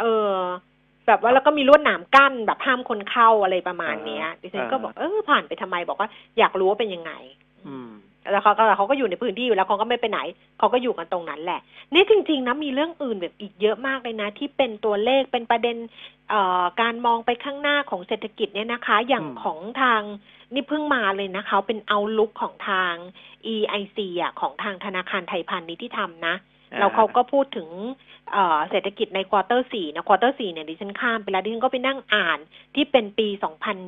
[0.00, 0.38] เออเออ
[1.06, 7.12] แบบว่าแล้วก็มีลวดหนามกั้นแบบห้ามคนเข้าอะไรประมาณเนี้ยเออดิฉันก็บอกเออผ่านไปทำไมบอกว่าอยากรู้ว่าเป็นยังไง
[7.66, 7.90] อืม
[8.30, 10.18] แล้วเขาก็เขาก็อยู่ในพื้นที่อยู่แล้วเขาก็ไม่ไปไหน
[10.58, 11.60] เขาก็อยู่กันตรงนั้นแหละ
[11.92, 15.76] นี่จริง ๆนะมีเรื่องอื่นแบบอีกเยอะมากเลยนะ ที่เป็นตัวเลขเป็นประเด็น
[16.30, 20.02] เอ่อการมองไปข้างหน้าของเศรษฐกิจเนี่ยนะคะ อย่างอืมของทาง
[20.52, 22.94] นี่เพิ่งมาเลยนะคะ เป็น outlook ของทาง
[23.54, 26.34] EIC อะของทางธนาคารไทยพาณิชย์ที่ทำนะ
[26.78, 27.68] แล้วเขาก็พูดถึง
[28.32, 32.38] เอ่อเศรษฐกิจใน quarter สี่นะ quarter สี่เนี่ยดิฉันข้ามไปแล้วดิฉันก็ไปนั่งอ่าน
[32.74, 33.28] ที่เป็นปี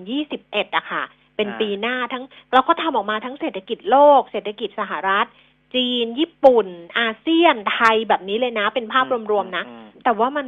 [0.03, 1.03] 2021อะค่ะ
[1.37, 5.27] เป็นอ่าปีหน้าทั้งเราก็ทำออกมาทั้งเศรษฐกิจโลก เศรษฐกิจสหรัฐ
[5.75, 6.67] จีน ญี่ปุ่น
[6.99, 10.47] อาเซียนไทยแบบนี้เลยนะ เป็นภาพรวมๆนะอืมแต่ว่ามัน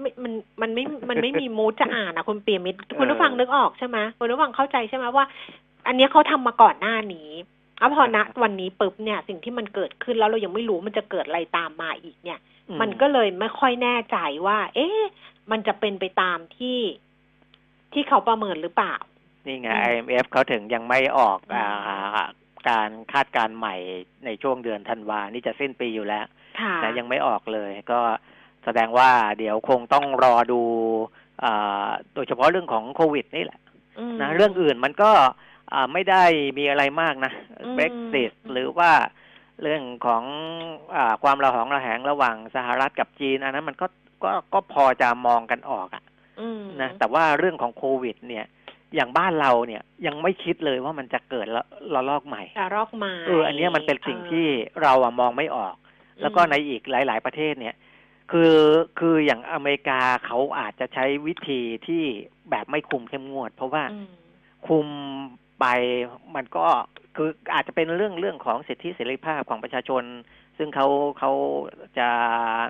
[0.00, 5.24] ไม่มันมันไม่มันไม่มีมูดจะอ่านอะคุณเปียมิตรคุณผู้ฟังนึกออกใช่ไหมคุณผู้ฟังเข้าใจใช่ไหมว่า
[5.86, 7.30] อันเนี้ยเขาทำมาก่อนหน้านี้
[7.80, 15.00] แล้วพอณวันนี้ปุ๊บเนี่ยสิ่งที่มันเกิดขึ้นแล้วเรายังไม่รู้มันจะเกิดอะไรตามมาอีกเนี่ยอืมันก็เลยไม่ค่อยแน่ใจว่า เอ๊ะ
[15.50, 16.78] มันจะเป็นไปตามที่
[17.92, 18.94] ที่เขาประเมินหรือเปล่า
[19.46, 22.26] นี่ไงอืม IMF เขาถึงยังไม่ออกอืมอ่า
[22.68, 23.76] การคาดการณ์ใหม่
[24.24, 26.26] ในช่วงเดือนธันวานี่จะสิ้นปีอยู่แล้ว
[26.60, 28.00] ค่ะนะยังไม่ออกเลย ก็
[28.64, 30.60] แสดงว่าเดี๋ยวคงต้องรอดู
[31.44, 33.60] อ่าโดยเฉพาะเรื่องของโควิดนี่แหละ
[34.10, 35.32] มนะเรื่องอื่นมันก็อ่า
[35.92, 36.24] ไม่ได้
[36.58, 38.92] มีอะไรมากนะอืม Brexit หรือว่า
[39.62, 40.22] เรื่องของ
[40.94, 43.86] อาความระหองระแหงระหว่างสหรัฐกับจีน อันนั้นมันก็
[44.24, 46.02] ก็ก็พอจะมองกันออกอะ
[46.40, 48.46] อืมนะแต่ว่าเรื่องของโควิด เนี่ย
[48.94, 54.46] อย่างบ้านเราเนี่ยยังไม่คิดเลยว่ามันจะเกิดละระลอกใหม่ระลอกใหม่เอออันเนี้ยมันเป็นสิ่งออที่
[54.82, 55.74] เราอะมองไม่ออก
[56.20, 57.76] แล้วก็ในอีกหลาย ๆ ประเทศเนี่ย
[58.32, 58.54] คือ
[58.98, 62.02] คืออย่างอเมริกาเขาอาจจะใช้วิธีที่
[62.50, 64.08] แบบไม่คุมเข้มงวด เพราะว่าอืม
[64.66, 64.86] คุม
[65.60, 65.66] ไป
[66.34, 66.66] มันก็
[67.16, 70.02] คืออาจจะเป็นเรื่องเรื่องของสิทธิเสรีภาพของประชาชน
[70.58, 70.86] ซึ่งเขา
[71.18, 71.30] เขา
[71.98, 72.08] จะ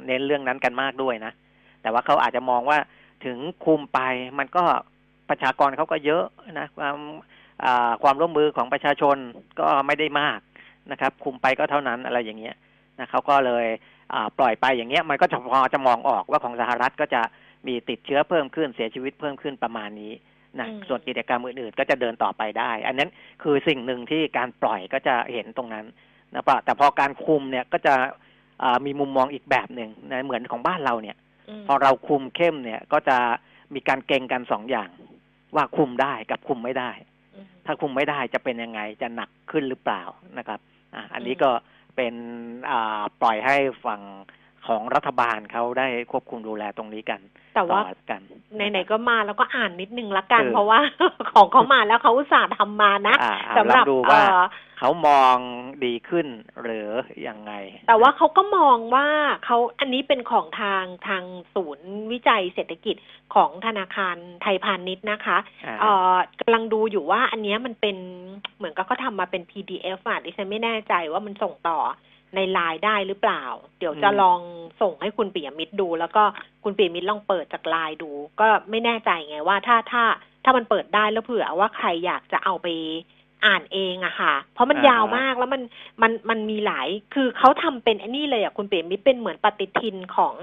[0.07, 1.33] เน้นเรื่องนั้นกันมากด้วยนะ
[1.83, 2.79] แต่ว่าเขาอาจจะมองว่า
[3.25, 4.01] ถึงคุมไป
[4.39, 4.65] มันก็
[5.31, 6.25] ประชากรเขาก็เยอะ
[6.59, 6.99] นะความ
[8.03, 9.17] ความร่วมมือของประชาชน
[9.61, 10.39] ก็ไม่ได้มาก
[10.91, 12.57] นะครับ คุมไปก็เท่านั้นอะไรอย่างเงี้ย
[12.99, 13.67] นะเขาก็เลย
[14.39, 17.23] ปล่อยไปอย่างเงี้ยมันก็จะพอจะมองออกว่าของสหรัฐก็จะ
[17.67, 20.13] มีติดเชื้อเพิ่มขึ้นเสียชีวิตเพิ่มขึ้นประมาณนี้
[20.59, 23.11] นะอืมส่วนกิจกรรมอื่นๆก็จะเดินต่อไปได้ อันนั้น
[23.43, 25.87] คือสิ่งหนึ่งที่การปล่อยก็จะเห็นตรงนั้น
[26.35, 27.95] นะปะแต่พอการคุมเนี่ยก็จะ
[28.63, 31.17] อ่ามีมุมมองอีกแบบหนึ่งนะเหมือนของบ้านเราเนี่ย
[31.61, 33.17] มพอเราคุมเข้มเนี่ยก็จะ
[33.75, 34.91] มีการเก่งกันสองอย่าง
[35.55, 36.91] ว่าคุมได้กับคุมไม่ได้
[37.35, 40.03] อืมถ้าคุมไม่ได้จะเป็นยังไงจะหนักขึ้นหรือเปล่า
[40.39, 40.61] นะครับ
[40.95, 41.51] อะอันนี้อืมก็
[41.97, 42.15] เป็น
[42.71, 44.01] อ่าปล่อยให้ฝั่ง
[44.67, 47.21] ของรัฐบาลเขาได้ควบคุมดูแลตรงนี้กัน
[47.55, 48.23] แต่ว่าต่อกัน
[48.57, 50.81] ไหนๆก็มาแล้วก็อ่านนิดนึงละกันเออเพราะว่า
[51.33, 54.45] ของเขามาแล้วเขาอุตส่าห์ทำมานะอ่าเอาสำหรับลองดูว่าเอ่อ
[54.79, 55.37] เขามอง
[55.85, 56.27] ดีขึ้น
[56.63, 56.89] หรือ
[57.29, 57.53] ยังไง
[57.89, 59.07] แต่ว่าเขาก็มองว่า
[59.45, 62.97] เขาอันนี้เป็นของทางทางศูนย์วิจัยเศรษฐกิจ
[63.35, 67.97] ของธนาคารไทยพาณิชย์นะคะอ่าเอ่อกำลังดูอยู่ว่าอันเนี้ยมันเป็น
[68.57, 71.79] เหมือนกับเขาทำมาเป็น PDF อะดิฉันไม่แน่ใจว่ามันส่งต่อ
[72.35, 73.45] ในไลน์ได้หรือเปล่า
[73.79, 74.41] เดี๋ยวจะอืมลอง
[74.81, 76.23] ส่งให้คุณปิยมิตรดู แล้วก็
[76.65, 80.05] คุณปิยมิตรลองเปิดจากไลน์ดู ก็ไม่แน่ใจไงว่าถ้าถ้า
[80.45, 82.69] ถ้ามันเปิดได้แล้วเผื่อว่าใครอยากจะเอาไป
[83.47, 85.63] อ่านเองอะค่ะ เพราะมันยาวมากแล้วมัน
[86.03, 90.35] มันมันมีหลาย คือเขาทำเป็นไอันนี้เลยอะคุณเปียมิตรเป็นเหมือนปฏิทินของ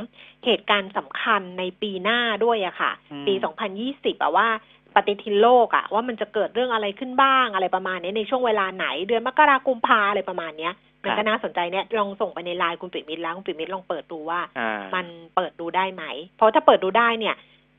[0.46, 3.34] เหตุการณ์สำคัญในปีหน้าด้วยอะค่ะอืมปี
[3.80, 4.48] 2020อะว่า
[4.96, 15.06] ปฏิทินโลกอะว่ามันจะเกิดเรื่องอะไรขึ้นบ้างอะไรประมาณนี้ในช่วงเวลาไหน เดือนมกราคมพาอะไรประมาณเนี้ย มันก็น่าสนใจเนี่ยลองส่งไปในไลน์คุณปิยมิตรแล้วคุณปิยมิตรลองเปิดดูว่าอ่า มัน
[15.36, 16.04] เปิดดูได้ไหม
[16.38, 17.36] เพราะถ้าเปิดดูได้เนี่ย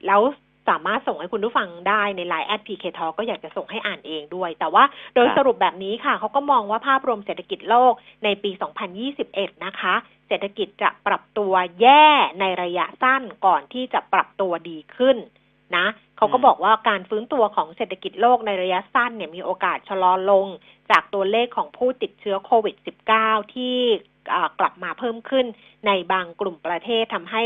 [0.06, 0.22] แล้ว
[0.68, 7.92] สามารถส่งให้คุณผู้ฟังได้ใน Line at PK Talk ก็อยากจะส่งให้อ่านเองด้วย แต่ว่าโดยครับสรุปแบบนี้ค่ะ เขาก็มองว่าภาพรวมเศรษฐกิจโลก
[8.24, 8.50] ในปี
[9.06, 9.94] 2021 นะคะ
[10.28, 12.06] เศรษฐกิจจะปรับตัวแย่
[12.40, 15.16] ในระยะสั้นก่อนที่จะปรับตัวดีขึ้น
[15.76, 20.46] นะ เขาก็บอกว่าการฟื้นตัวของเศรษฐกิจโลกในระยะสั้นเนี่ยมีโอกาสชะลอลง
[20.90, 22.76] จากตัวเลขของผู้ติดเชื้อโควิด
[23.14, 23.76] -19 ที่
[24.60, 25.46] กลับมาเพิ่มขึ้น
[25.86, 27.44] ในบางกลุ่มประเทศทำให้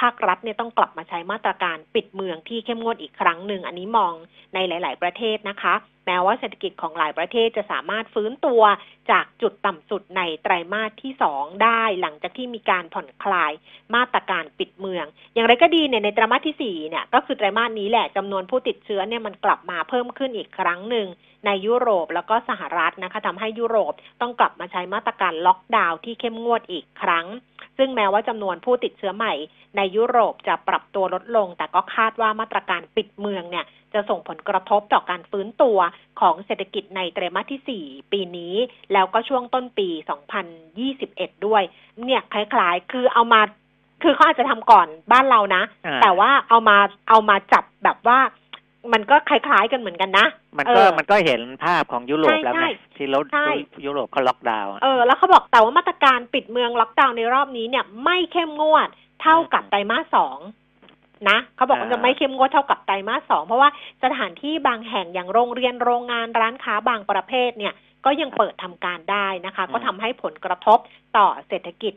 [0.00, 4.12] ภาครัฐเนี่ยต้องกลับมาใช้มาตรการปิดเมืองที่เข้มงวดอีกครั้งหนึ่ง อันนี้มอง
[4.54, 5.74] ในหลาย ๆ ประเทศนะคะ
[6.08, 8.62] แม้ว่าเศรษฐกิจของหลายประเทศจะสามารถฟื้นตัว
[9.10, 13.52] จากจุดต่ำสุดในไตรมาสที่สองได้หลังจากที่มีการผ่อนคลาย
[13.94, 21.06] มาตรการปิดเมือง อย่างไรก็ดีเนี่ยในไตรมาสที่สี่เนี่ยก็คือไตรมาสนี้แหละจำนวนผู้ติดเชื้อเนี่ยมันกลับมาเพิ่มขึ้นอีกครั้งหนึ่ง
[21.46, 27.26] ในยุโรปแล้วก็สหรัฐนะคะทำให้ยุโรปต้องกลับมาใช้มาตรการล็อกดาวน์ที่เข้มงวดอีกครั้ง
[27.78, 29.34] ซึ่งแม้ว่าจำนวนผู้ติดเชื้อใหม่
[29.76, 33.64] ในยุโรปจะปรับตัวลดลง แต่ก็คาดว่ามาตรการปิดเมืองเนี่ย
[33.94, 35.78] จะส่งผลกระทบต่อการฟื้นตัว
[36.20, 38.54] ของเศรษฐกิจในไตรมาสที่ 4 ปีนี้
[38.92, 39.88] แล้วก็ช่วงต้นปี
[40.88, 41.62] 2021 ด้วย
[42.04, 43.40] เนี่ยคล้ายๆ คือเอามา
[44.02, 46.76] คือเขาอาจจะทำก่อนบ้านเรานะอ่าแต่ว่าเอามา
[47.08, 48.18] เอามาจับแบบว่า
[48.92, 50.26] มันก็คล้ายๆกันเหมือนกันนะ
[50.58, 53.48] มันเอก็อมันก็เห็นภาพของยุโรปใช่แล้วใช่ไงที่รถใช่
[53.86, 58.88] ยุโรปเขาล็อกดาวน์อะเออแล้วเขาบอกแต่ว่ามาตรการปิดเมืองล็อกดาวน์ในรอบนี้เนี่ย ไม่เข้มงวด
[59.22, 60.38] เท่ากับไตรมาสสอง
[61.30, 63.70] นะเขาบอกว่าจะไม่เข้มงวดเท่ากับไตรมาสสองเพราะว่า
[64.04, 70.78] สถานที่บางแห่งอย่างโรงเรียนโรงงานร้านค้าบางประเภทเนี่ย ก็ยังเปิดทำการได้นะคะ ก็ทำให้ผลกระทบ
[71.16, 71.92] ต่อเศรษฐกิจ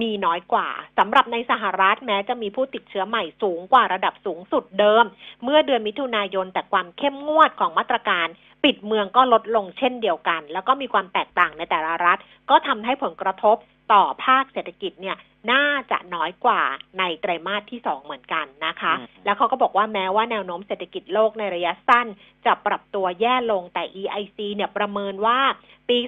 [0.00, 5.04] มีน้อยกว่าสำหรับในสหรัฐแม้จะมีผู้ติดเชื้อใหม่สูงกว่าระดับสูงสุดเดิม
[5.44, 8.26] เมื่อเดือนมิถุนายนแต่ความเข้มงวดของมาตรการ
[8.64, 12.18] ปิดเมืองก็ลดลงเช่นเดียวกัน แล้วก็มีความแตกต่างในแต่ละรัฐ
[12.50, 13.56] ก็ทำให้ผลกระทบ
[13.92, 15.16] ต่อภาคเศรษฐกิจเนี่ย
[15.52, 16.62] น่าจะน้อยกว่า
[16.98, 22.06] ในไตรมาสที่สองเหมือนกันนะคะอืมแล้วเขาก็บอกว่าแม้ว่าแนวโน้มเศรษฐกิจโลกในระยะสั้น
[22.46, 25.40] จะปรับตัวแย่ลงแต่ EIC เนี่ยประเมินว่า
[25.88, 25.98] ปี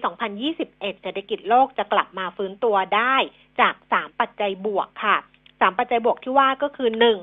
[0.46, 3.14] 2021 เศรษฐกิจโลกจะกลับมาฟื้นตัวได้
[3.60, 5.16] จาก 3 ปัจจัยบวกค่ะ
[5.60, 7.18] สามปัจจัยบวกที่ว่าก็คือหนึ่ง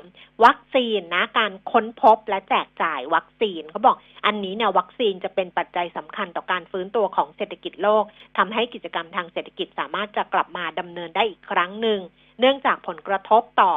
[0.46, 8.04] วัคซีนนะการค้นพบและแจกจ่ายวัคซีนเขาบอกอันนี้เนี่ยวัคซีนจะเป็นปัจจัยสำคัญต่อการฟื้นตัวของเศรษฐกิจโลก
[8.38, 12.00] ทำให้กิจกรรมทางเศรษฐกิจสามารถจะกลับมาดำเนินได้อีกครั้งหนึ่ง
[12.40, 13.74] เนื่องจากผลกระทบต่อ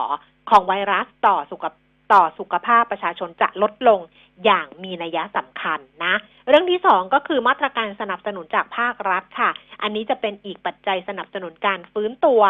[0.51, 1.65] ของไวรัสต่อสุข
[2.13, 4.01] ต่อสุขภาพประชาชนจะลดลง
[4.45, 6.15] อย่างมีนัยสำคัญนะ
[6.49, 9.51] เรื่องที่สองก็คือมาตรการสนับสนุนจากภาครัฐค่ะ
[9.83, 12.43] อันนี้จะเป็นอีกปัจจัยสนับสนุนการฟื้นตัว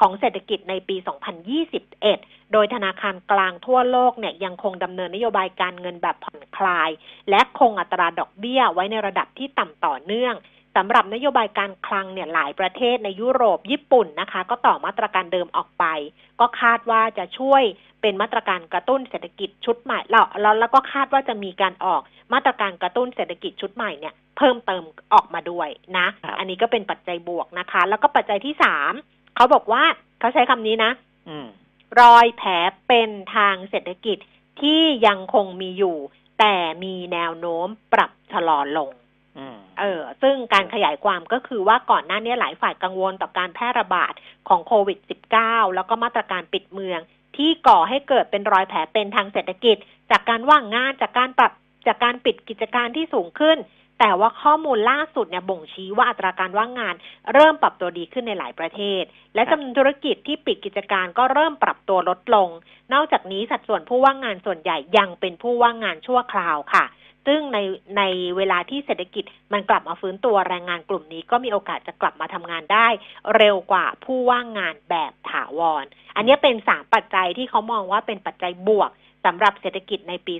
[0.00, 0.96] ของเศรษฐกิจในปี
[1.74, 6.90] 2021 โดยธนาคารกลางทั่วโลกเนี่ยยังคงดำเนินนโยบายการเงินแบบผ่อนคลาย
[7.30, 10.34] และคงอัตราดอกเบี้ยไว้ในระดับที่ต่ำต่อเนื่อง
[10.76, 15.84] สำหรับนโยบายการคลังเนี่ยหลายประเทศในยุโรปญี่ปุ่นนะคะ ก็ต่อมาตรการเดิมออกไป
[16.40, 17.62] ก็คาดว่าจะช่วย
[18.02, 22.00] เป็นมาตรการกระตุ้นเศรษฐกิจชุดใหม่แล้วแล้วแล้วก็คาดว่าจะมีการออก
[22.32, 24.82] มาตรการกระตุ้นเศรษฐกิจชุดใหม่เนี่ยเพิ่มเติม
[25.14, 28.92] ออกมาด้วยนะครับอันนี้ก็เป็นปัจจัยบวกนะคะ แล้วก็ปัจจัยที่สาม
[29.36, 29.84] เขาบอกว่า
[30.20, 30.92] เขาใช้คำนี้นะ
[31.28, 31.46] อืม
[32.00, 32.52] รอยแผล
[32.88, 34.18] เป็นทางเศรษฐกิจ
[34.60, 35.96] ที่ยังคงมีอยู่
[36.38, 38.90] แต่มีแนวโน้มปรับชะลอลง
[39.38, 44.12] อืมเออ ซึ่งการขยายความก็คือว่าก่อนหน้านี้หลายฝ่ายกังวลต่อการแพร่ระบาด
[44.48, 44.98] ของโควิด
[45.36, 47.00] -19 แล้วก็มาตรการปิดเมือง
[47.36, 49.76] ที่ก่อให้เกิดเป็นรอยแผลเป็นทางเศรษฐกิจ
[50.10, 51.52] จากการว่างงานจากการปรับ
[51.86, 53.58] จากการปิดกิจการที่สูงขึ้น
[54.04, 56.94] แต่ว่าข้อมูลล่าสุดเนี่ยบ่งชี้ว่าอัตราการว่างงาน
[57.32, 59.02] เริ่มปรับตัวดีขึ้นในหลายประเทศ
[59.34, 62.48] และครับจำนวนธุรกิจที่ปิดกิจการก็เริ่มปรับตัวลดลง
[62.92, 66.84] นอกจากนี้สัดส่วนผู้ว่างงานส่วนใหญ่ยังเป็นผู้ว่างงานชั่วคราวค่ะ
[67.26, 67.58] ซึ่งใน
[67.96, 68.02] ใน
[68.36, 72.88] เวลาที่เศรษฐกิจมันกลับมาฟื้นตัวแรงงานกลุ่มนี้ก็มีโอกาสจะกลับมาทำงานได้
[73.36, 75.84] เร็วกว่าผู้ว่างงานแบบถาวร
[76.16, 78.90] อันนี้เป็นสามปัจจัยที่เขามองว่าเป็นปัจจัยบวก
[79.24, 80.34] สำหรับเศรษฐกิจในปี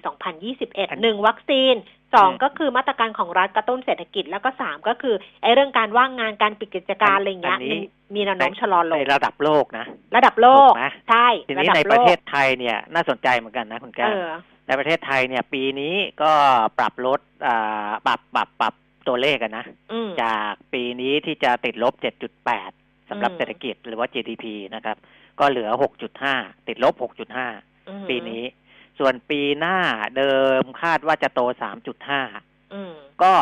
[0.49, 1.75] 2021หนึ่งวัคซีน
[2.15, 14.33] สองอืมก็คือมาตรการของรัฐกระตุ้นเศรษฐกิจแล้วก็สามก็คือไอ้เรื่องการว่างงานการปิดกิจการอะไรอย่างเงี้ยอันนี้มีมีแนวโน้มชะลอลในงระดับโลกนะ ระดับโลกถูกไหมใช่ทีระนี้ดับในโลประกเทศไทยเนี่ยน่าสนใจเหมือนกันนะคุณแก้เอวอ
[14.67, 16.33] ในประเทศไทยเนี่ย ปีนี้ก็
[16.79, 18.75] ปรับลดอ่าปรับปรับปรับ
[19.09, 21.95] ตัวเลขกันนะอืมจากปีนี้ที่จะติดลบ
[22.51, 24.45] 7.8สำหรับอืมเศรษฐกิจหรือว่า GDP
[24.75, 24.97] นะครับ
[25.41, 25.69] ก็เหลือ
[26.19, 28.43] 6.5 ติดลบ 6.5อืมปีนี้
[28.99, 29.77] ส่วนปีหน้า
[30.17, 31.41] เดิมคาดว่าจะโต
[32.07, 33.33] 3.5อืมก็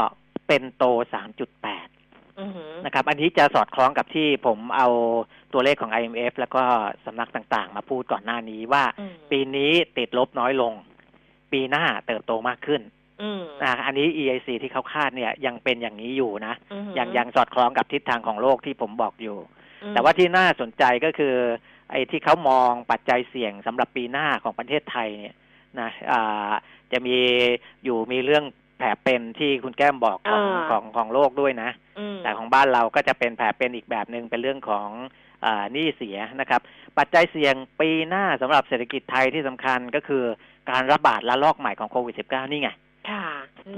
[0.48, 0.84] เป็นโต
[1.62, 2.50] 3.8อืม
[2.84, 4.88] นะครับ อันนี้จะสอดคล้องกับที่ผมเอา
[5.52, 6.62] ตัวเลขของ IMF แล้วก็
[7.04, 10.72] สำนักต่างๆ มาพูดก่อนหน้านี้ว่าอืมปีนี้ติดลบน้อยลง
[11.52, 12.82] ปีหน้าเติบโตมากขึ้น
[13.22, 19.38] อืมอ่าอันนี้ EIC ที่เขาคาดเนี่ยยังเป็นอย่างนี้อยู่นะอืมยังยังสอดคล้องกับทิศทางของโลกที่ผมบอกอยู่
[19.82, 21.34] อืมแต่ว่าที่น่าสนใจก็คือ
[21.90, 25.34] ไอ้ที่เขามองปัจจัยเสี่ยงสำหรับปีหน้าของประเทศไทยเนี่ย
[25.80, 26.50] นะอ่า
[26.92, 27.16] จะมี
[27.84, 28.44] อยู่มีเรื่อง
[28.78, 34.88] แผลเป็นที่คุณแก้มบอกของของของโลกด้วยนะ อืม แต่ของบ้านเราก็จะเป็นแผลเป็นอีกแบบหนึ่งเป็นเรื่องของ
[35.44, 36.60] อาหนี้เสียนะครับ
[36.98, 40.24] ปัจจัยเสี่ยงปีหน้าสำหรับเศรษฐกิจไทยที่สำคัญก็คือ
[40.70, 42.70] การระบาดระลอกใหม่ของโควิด -19 นี่ไง
[43.08, 43.24] ค่ะ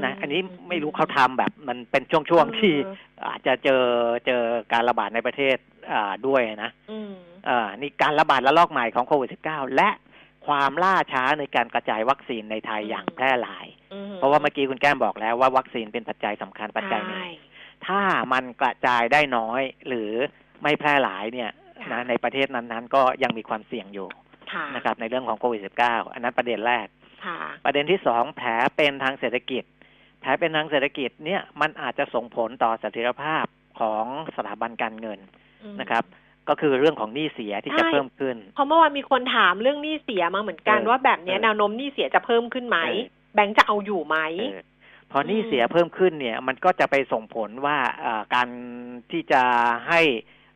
[0.05, 2.75] นะอันนี้ไม่รู้เขาทำแบบมันเป็นช่วงๆที่
[3.19, 3.83] เอออาจจะเจอ
[4.27, 5.57] เจอการระบาดในประเทศ
[5.93, 7.13] อ่าด้วยนะ อืม
[7.49, 9.89] อ่านี่การระบาดระลอกใหม่ของโควิด -19 และ
[10.47, 17.29] ความล่าช้าในการกระจายวัคซีนในไทยอืมอย่างแพร่หลายอืมเพราะว่าเมื่อกี้คุณแก้มบอกแล้วว่าวัคซีนเป็นปัจจัยสำคัญปัจจัยหนึ่งใช่
[17.87, 18.01] ถ้า
[18.33, 20.11] มันกระจายได้น้อยหรือ
[20.63, 21.51] ไม่แพร่หลายเนี่ย
[21.81, 24.09] ค่ะนะในประเทศนั้นๆ ก็ยังมีความเสี่ยงอยู่
[24.53, 26.87] ค่ะนะครับในเรื่องของโควิด -19 อันนั้นประเด็นแรก
[27.27, 29.65] ค่ะประเด็นที่สองแผลเป็นทางเศรษฐกิจ
[30.21, 33.47] แผลเป็นทางเศรษฐกิจเนี่ยมันอาจจะส่งผลต่อเสถียรภาพ
[33.81, 34.05] ของ
[34.37, 35.19] สถาบันการเงิน
[35.63, 36.05] อืมนะครับ
[36.49, 44.63] ก็คือเรื่องของหนี้เสียที่จะใช่เพิ่มขึ้นเพราะเมื่อวานมีคนถามเรื่องหนี้เสียมาเหมือนกันเออว่าแบบเนี้ยเออแนวโน้มหนี้เสียจะเพิ่มขึ้นไหมเออแบงค์จะเอาอยู่ไหมเออ
[45.11, 48.49] พอหนี้อืมเสียเพิ่มขึ้นเนี่ย มันก็จะไปส่งผลว่าอ่าการ
[49.11, 49.43] ที่จะ
[49.89, 50.01] ให้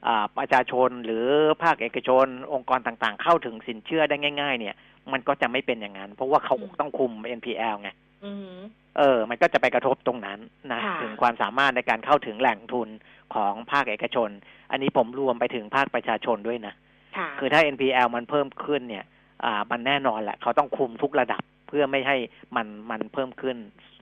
[0.06, 1.26] อ่าประชาชนหรือ
[1.62, 4.74] ภาคเอกชน องค์กรต่างๆ เข้าถึงสินเชื่อได้ง่าย ๆ เนี่ย
[5.12, 7.90] มันก็จะไม่เป็นอย่างนั้น เพราะว่าเขาต้องคุม NPL ไง
[8.24, 8.56] อืม
[8.98, 10.38] เออ มันก็จะไปกระทบตรงนั้น
[10.72, 12.88] นะค่ะถึงความสามารถในการเข้าถึงแหล่งทุน
[13.34, 14.30] ของภาคเอกชน
[14.70, 16.74] อันนี้ผมรวมไปถึงภาคประชาชนด้วยนะ
[17.16, 19.04] ค่ะคือถ้า NPL มันเพิ่มขึ้นเนี่ย
[19.44, 22.16] อ่ามันแน่นอนแหละ เขาต้องคุมทุกระดับเพื่อไม่ให้
[22.56, 23.56] มันมันเพิ่มขึ้น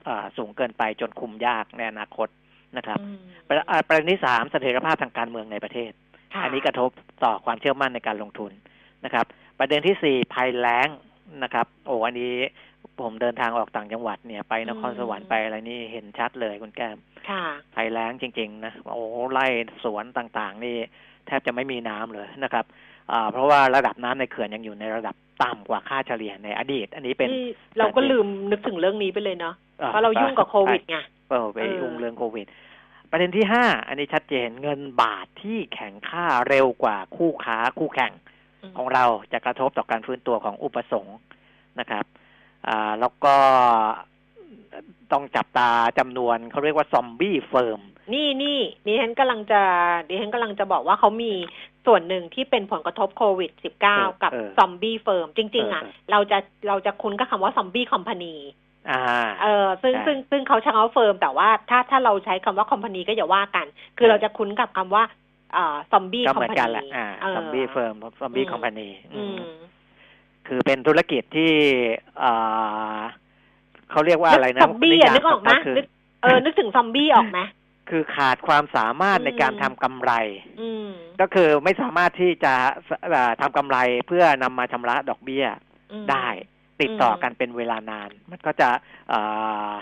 [0.07, 2.27] อ่าสูงเกินไปจนคุมยากในอนาคต
[2.77, 5.91] นะครับอืมประอ่าประเด็นที่สามเสถียรภาพทางการเมืองในประเทศ
[6.33, 6.89] ค่ะอันนี้กระทบ
[7.23, 8.51] ต่อความเชื่อมั่นในการลงทุน
[9.05, 9.25] นะครับ
[9.59, 10.89] ประเด็นที่สี่ภัยแล้ง
[11.43, 12.33] นะครับ โอ้อันนี้
[13.01, 16.97] ผมเดินทางออกต่างจังหวัดเนี่ยไปนครสวรรค์ไปอะไรนี่เห็นชัดเลยคุณแก้ม
[17.29, 17.43] ค่ะ
[17.75, 19.45] ภัยแล้งจริง ๆ นะโอ้ไร่
[19.83, 20.75] สวนต่างๆ นี่
[21.27, 22.65] แทบจะไม่มีน้ำเลยนะครับ
[23.11, 27.47] อ่าเพราะว่าระดับน้ำในเขื่อนยังอยู่ในระดับต่ำกว่าค่าเฉลี่ยในอดีต อันนี้เป็นนี่
[27.79, 30.97] เราก็ลืมนึกถึงเรื่องนี้ไปเลยเนาะอ่เพราะเรายุ่งกับโควิดไง
[31.29, 32.45] เออไปเออยุ่งเรื่องโควิด
[33.11, 38.13] ประเด็นที่ห้าอันนี้ชัดเจนเงินบาทที่แข็งค่าเร็วกว่าคู่ค้าคู่แข่ง
[38.63, 41.17] อืมของเราจะกระทบต่อการฟื้นตัวของอุปสงค์
[41.79, 42.05] นะครับ
[42.67, 43.35] อ่าแล้วก็
[45.11, 47.81] ต้องจับตาจำนวนเขาเรียกว่า zombie firm
[48.13, 49.61] นี่นี่ดิฉันกำลังจะ
[50.09, 51.33] ดิฉันกำลังจะบอกว่าเขามี
[51.85, 53.73] ส่วนหนึ่งที่เป็นผลกระทบโควิดเออ
[54.17, 58.35] -19 กับเออ zombie firm จริง ๆ อะเออเออเราจะเราจะคุ้นกับคำว่า zombie company
[58.89, 59.01] อ่า
[59.41, 63.65] เออซึ่งใช่ซึ่งซึ่งเขาใช้คำว่า firm แต่ว่าถ้าถ้าเราใช้คำว่า company ก็อย่าว่ากัน
[63.97, 65.03] คือเราจะคุ้นกับคำว่า
[65.55, 69.37] อ่าซอมบี้ก็คอเหมมือนพากันแหนีละอ่าซอมบี้เฟิร์มซอมบี้คอมพานีอืม
[70.47, 71.51] คือเป็นธุรกิจที่
[72.23, 72.99] อ่า
[73.91, 75.87] เขาเรียกว่าอะไรนะซอมบี้อะยามนึกออกไหมคือนึก
[76.21, 77.39] เออ นึกถึงซอมบี้ออกไหม
[77.89, 80.11] คือขาดความสามารถอืมในการทำกำไร
[80.61, 80.89] อืม
[81.21, 82.53] ก็คือไม่สามารถที่จะ
[83.13, 83.77] อ่าทำกำไร
[84.07, 85.45] เพื่อนำมาชำระดอกเบี้ย
[85.91, 86.27] อืมได้
[86.81, 88.69] ติดต่ออมกันเป็นเวลานาน มันก็จะ
[89.11, 89.73] อ่า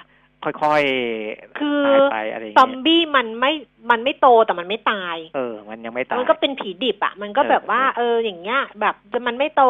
[0.43, 3.51] ค่อยๆคือหายไปอะไรอย่างซอมเงี้ยบี้มันไม่
[3.91, 8.95] มันไม่โตแต่มันไม่ตาย เออ มันยังไม่ตาย มันก็เป็นผีดิบอะ มันก็เออแบบว่าเอเออออย่างเงี้ย แบบ
[9.27, 9.63] มันไม่โต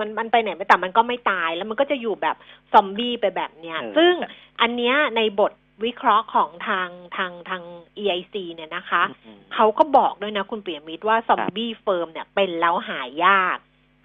[0.00, 2.36] มันมันไปไหนไม่แต่มันก็ไม่ตายแล้วมันก็จะอยู่แบบ
[2.72, 4.14] ซอมบี้ไปแบบเนี้ย เออ ซึ่ง
[4.60, 5.52] อันเนี้ยในบท
[5.84, 7.62] วิเคราะห์ของทางทางทาง
[7.98, 13.58] EIC เนี่ยนะคะ อืม เขาก็บอกด้วยนะคุณเปียมิตรว่าซอมบี้เฟิร์มเนี่ยเป็นแล้วหายยาก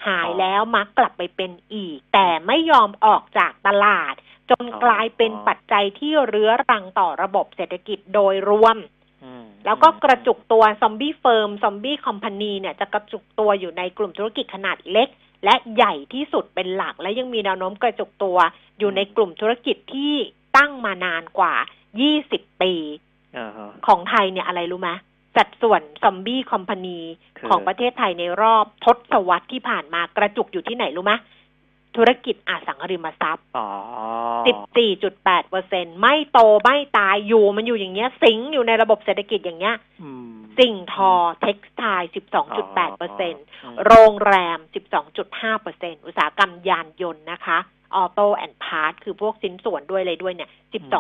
[0.08, 4.14] หายแล้วมักกลับไปเป็นอีก แต่ไม่ยอมออกจากตลาด
[4.50, 8.78] จนอ๋อกลายเป็นปัจจัยที่เรื้อรังต่อระบบเศรษฐกิจโดยรวม
[9.24, 15.10] อืมแล้วก็กระจุกตัวซอมบี้เฟิร์มซอมบี้คอมพานีเนี่ยจะกระจุกตัวอยู่ในกลุ่มธุรกิจขนาดเล็ก
[15.46, 18.38] และใหญ่ที่สุดเป็นหลัก และยังมีแนวโน้มกระจุกตัว
[18.80, 20.14] อยู่ในกลุ่มธุรกิจที่
[20.58, 21.54] ตั้งมานานกว่า
[22.10, 22.74] 20 ปี
[23.38, 24.90] อ่าฮะของไทยเนี่ยอะไรรู้ไหม
[25.36, 27.00] สัดส่วนซอมบี้คอมพานี
[27.38, 31.14] คือของประเทศไทยในรอบทศวรรษที่ผ่านมากระจุกอยู่ที่ไหนรู้ไหม
[31.96, 33.68] ธุรกิจอสังหาริมทรัพย์อ๋อ
[34.80, 42.12] 14.8เปอร์เซ็นไม่โตไม่ตายอยู่มันอยู่อย่างเงี้ย สิงอยู่ในระบบเศรษฐกิจอย่างเงี้ยอืมสิ่งทอ textile
[42.54, 44.60] 12.8เปอร์เซ็นอืมโรงแรม
[45.12, 47.58] 12.5เปอร์เซ็นอุตสาหกรรมยานยนต์นะคะ
[47.96, 50.50] auto and part คือพวกชิ้นส่วนด้วยเลยด้วยเนี่ย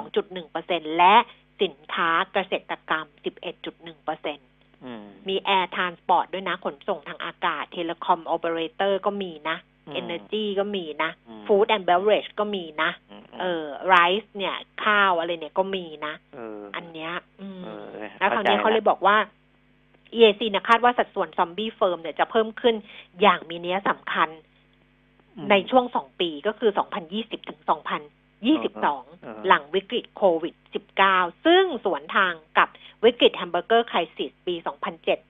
[0.02, 1.16] 12.1เปอร์เซ็นและ
[1.62, 3.08] สินค้าเกษตรกรรม
[3.56, 4.40] 11.1เปอร์เซ็น
[4.86, 9.58] อืมมี air transport ด้วยนะ ขนส่งทางอากาศ telecom operator ก็มีนะ
[9.94, 12.92] energy ก็มีนะอืม food and beverage ก็มีนะ
[13.22, 17.88] มเออ rice เนี่ย ข้าวอะไรเนี่ยก็มีนะเอออันเนี้ยอืมเออ
[18.20, 19.18] แล้วคราวเข้าใจนี้เขาเลยละบอกว่า
[20.14, 22.76] EIC เนี่ยคาดว่าสัดส่วน zombie firm เนี่ยจะเพิ่มขึ้น
[23.22, 24.30] อย่างมีนัยสำคัญ
[25.38, 30.56] อืมในช่วงสองปีก็คือ2020ถึงเออ 2022 หลังวิกฤตโควิด
[31.00, 32.68] 19 ซึ่งสวนทางกับ
[33.06, 34.56] วิกฤต hamburger crisis ปี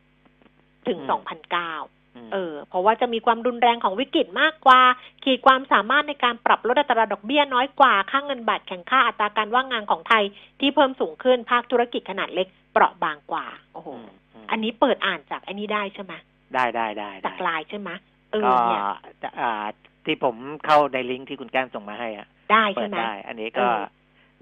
[0.05, 4.81] 2007 ถึง 2009มเออ เพราะว่าจะมีความรุนแรงของวิกฤตมากกว่า
[5.23, 10.23] ขีดความสามารถในการปรับลดอัตราดอกเบี้ยน้อยกว่า ค่างเงินบาทแข่งค่าอัตราการว่างงานของไทย
[10.59, 13.99] ที่เพิ่มสูงขึ้นภาคธุรกิจขนาดเล็กเปราะบางกว่า โอ้โหม
[14.43, 16.13] มอันนี้เปิดอ่านจากอันนี้ได้ใช่ไหม
[16.53, 17.89] ได้ได้ได้จากได้ไลน์ใช่ไหม
[18.31, 18.81] เออก็เนี่ย
[19.23, 19.65] จะอ่า
[20.05, 23.83] ที่ผมเข้าในลิงก์ที่คุณแก้มส่งมาให้อะ ได้เปิใช่ดไหมได้ อันนี้ก็เออ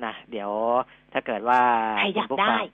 [0.06, 0.52] นะเดี๋ยว
[1.14, 1.60] ถ้าเกิดว่า
[2.00, 2.68] ใครอยากคุณผู้ได้ฟัง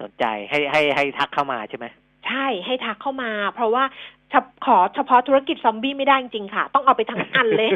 [0.00, 1.86] สนใจให้ให้ให้ทักเข้ามาใช่ไหม
[2.26, 3.84] ใช่ให้ทักเข้ามา เพราะว่า
[4.30, 7.70] เฉพขอเฉพาะธุรกิจซอมบี้ไม่ได้จริงๆค่ะ ต้องเอาไปทั้งอันเลย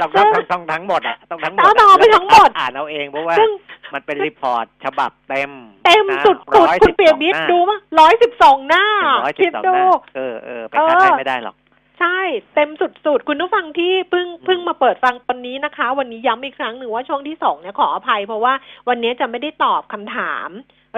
[0.00, 3.50] ต้องต้องต้องต้องทั้งหมดอะต้องทั้งหมดต้องเอาไปทั้งหมดอ่านเอาเองเพราะว่าซึ่ง
[3.94, 5.50] มันเป็นรีพอร์ตฉบับเต็ม
[5.86, 8.84] เต็มนะสุดสุด112คุณเปียมิตรหน้าดูมั้ร้อยสิบสองหน้า
[9.24, 9.84] ร้อยสิคิดบสองดูหน้า
[10.16, 11.54] เออเออไปคัดเออให้ไม่ได้หรอก
[12.00, 12.20] ใช่
[12.54, 18.54] เต็มสุดๆ คุณผู้ฟังที่เพิ่งเพิ่งมาเปิดฟังวันนี้นะคะ วันนี้ย้ำอีกครั้งหนึ่งว่าช่วงที่สองเนี่ยขออภัย เพราะว่า
[18.88, 20.48] วันนี้จะไม่ได้ตอบคำถาม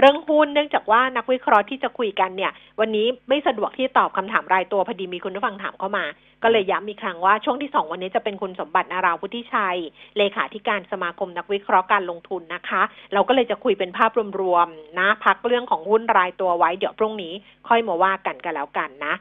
[0.00, 6.04] เรื่องหุ้นเนื่องจากว่านักวิเคราะห์ที่จะคุยกันเนี่ย วันนี้ไม่สะดวกที่ตอบคำถามรายตัวพอดีมีคุณผู้ฟังถามเข้ามา
[6.42, 9.78] ก็เลยย้ำอีกครั้งว่าช่วงที่สองวันนี้จะเป็นคุณสมบัติ นราวุฒิชัย
[10.18, 14.10] เลขาธิการสมาคมนักวิเคราะห์การลงทุนนะคะ เราก็เลยจะคุยเป็นภาพ
[14.40, 17.32] รวมๆนะพักเรื่องของหุ้นรายตัวไว้เดี๋ยวพรุ่งนี้
[17.68, 19.14] ค่อยมาว่ากันกันแล้วกันนะ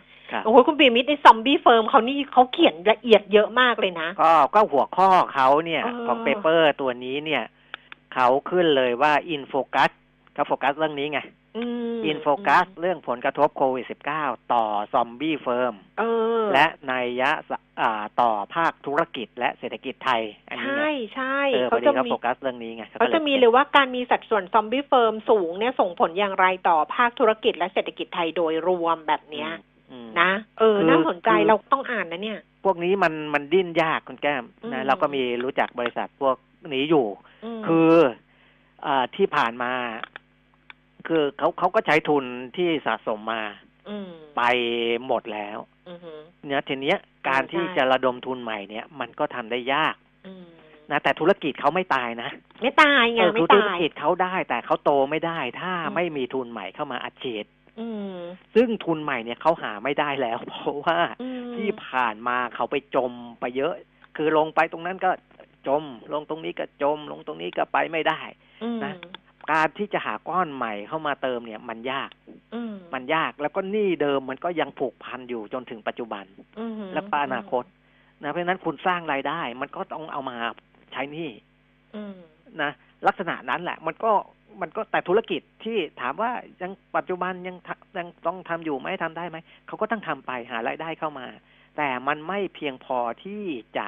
[0.46, 7.44] โอ้โหคุณปิยมิตรใน zombie firm เขานี่เขาเขียนละเอียดเยอะมากเลยนะ ก็ก็หัวข้อเขาเนี่ยเออของเปเปอร์ตัวนี้เนี่ย
[8.14, 9.90] เขาขึ้นเลยว่าอินโฟกัส
[10.34, 11.22] เขาโฟกัสเรื่องนี้ไง
[11.58, 11.64] อื
[11.96, 13.86] มอินโฟกัสเรื่องผลกระทบโควิด
[14.18, 14.64] -19 ต่อ
[14.94, 16.04] ซอมบี้เฟิร์มเอ
[16.42, 29.71] อและในยยะสะอ่าต่อภาคธุรกิจและเศรษฐกิจไทยอันนี้ใช่ไงใช่เออพเขาอดีจะเขามีโฟกัสเรื่องนี้ไงเขาจะมีเลยว่าการมีสัดส่วนซอมบี้เฟิร์มสูงเนี่ยส่งผลอย่างไรต่อภาคธุรกิจและเศรษฐกิจไทยโดยรวมแบบเนี้ยอืม
[30.22, 36.36] นะ เออคือน่าสนใจคือเราต้องอ่านนะเนี่ย พวกนี้มันมันดิ้นยากคุณแก้มอืมนะเราก็มีรู้จักบริษัทพวก
[36.76, 37.06] นี้อยู่
[37.60, 37.92] มคือ
[38.86, 39.72] อ่าที่ผ่านมา
[41.08, 43.44] คือเขาเขาก็ใช้ทุนที่สะสมมา
[43.90, 44.42] อืมไป
[45.08, 45.58] หมดแล้ว
[45.90, 46.98] อือหือเนี่ยทีเนี้ย
[47.30, 49.96] การที่ใช่จะระดมทุนใหม่เนี่ย มันก็ทำได้ยาก
[50.28, 50.46] อืม
[50.92, 52.30] นะแต่ธุรกิจเขาไม่ตายนะ
[52.62, 57.61] ไม่ตายไงเออไม่คือธุรตายกิจเขาได้ แต่เขาโตไม่ได้ ถ้าอืมไม่มีทุนใหม่เข้ามาอัดฉีดอืม
[58.56, 63.74] ซึ่งทุนใหม่เนี่ยเขาหาไม่ได้แล้ว เพราะว่าอืมที่ผ่านมาเขาไปจมไปเยอะ
[64.16, 65.12] คือลงไปตรงนั้นก็
[65.68, 68.20] จม ลงตรงนี้ก็จม ลงตรงนี้ก็ไปไม่ได้
[68.64, 68.94] อืมนะ
[69.52, 72.10] การที่จะหาก้อนใหม่เข้ามาเติมเนี่ย มันยาก
[72.56, 76.26] อืมมันยากแล้วก็หนี้เดิมมันก็ยังผูกพันอยู่จนถึงปัจจุบัน
[76.60, 77.64] อืมและก็อนาคต
[78.24, 80.38] นะเพราะฉะนั้นคุณสร้างรายได้ มันก็ต้องเอามา
[80.92, 81.30] ใช้หนี้
[81.96, 82.16] อืม
[82.62, 82.72] นะ
[83.08, 84.12] ลักษณะนั้นแหละ มันก็
[84.62, 86.32] มันก็แต่ธุรกิจที่ถามว่า
[86.62, 89.38] ยังปัจจุบันยังทำยังต้องทำอยู่ไหมทำได้ไหม
[89.68, 91.28] เขาก็ต้องทำไปหารายได้เข้ามา
[91.78, 93.44] แต่มันไม่เพียงพอที่
[93.78, 93.88] จะ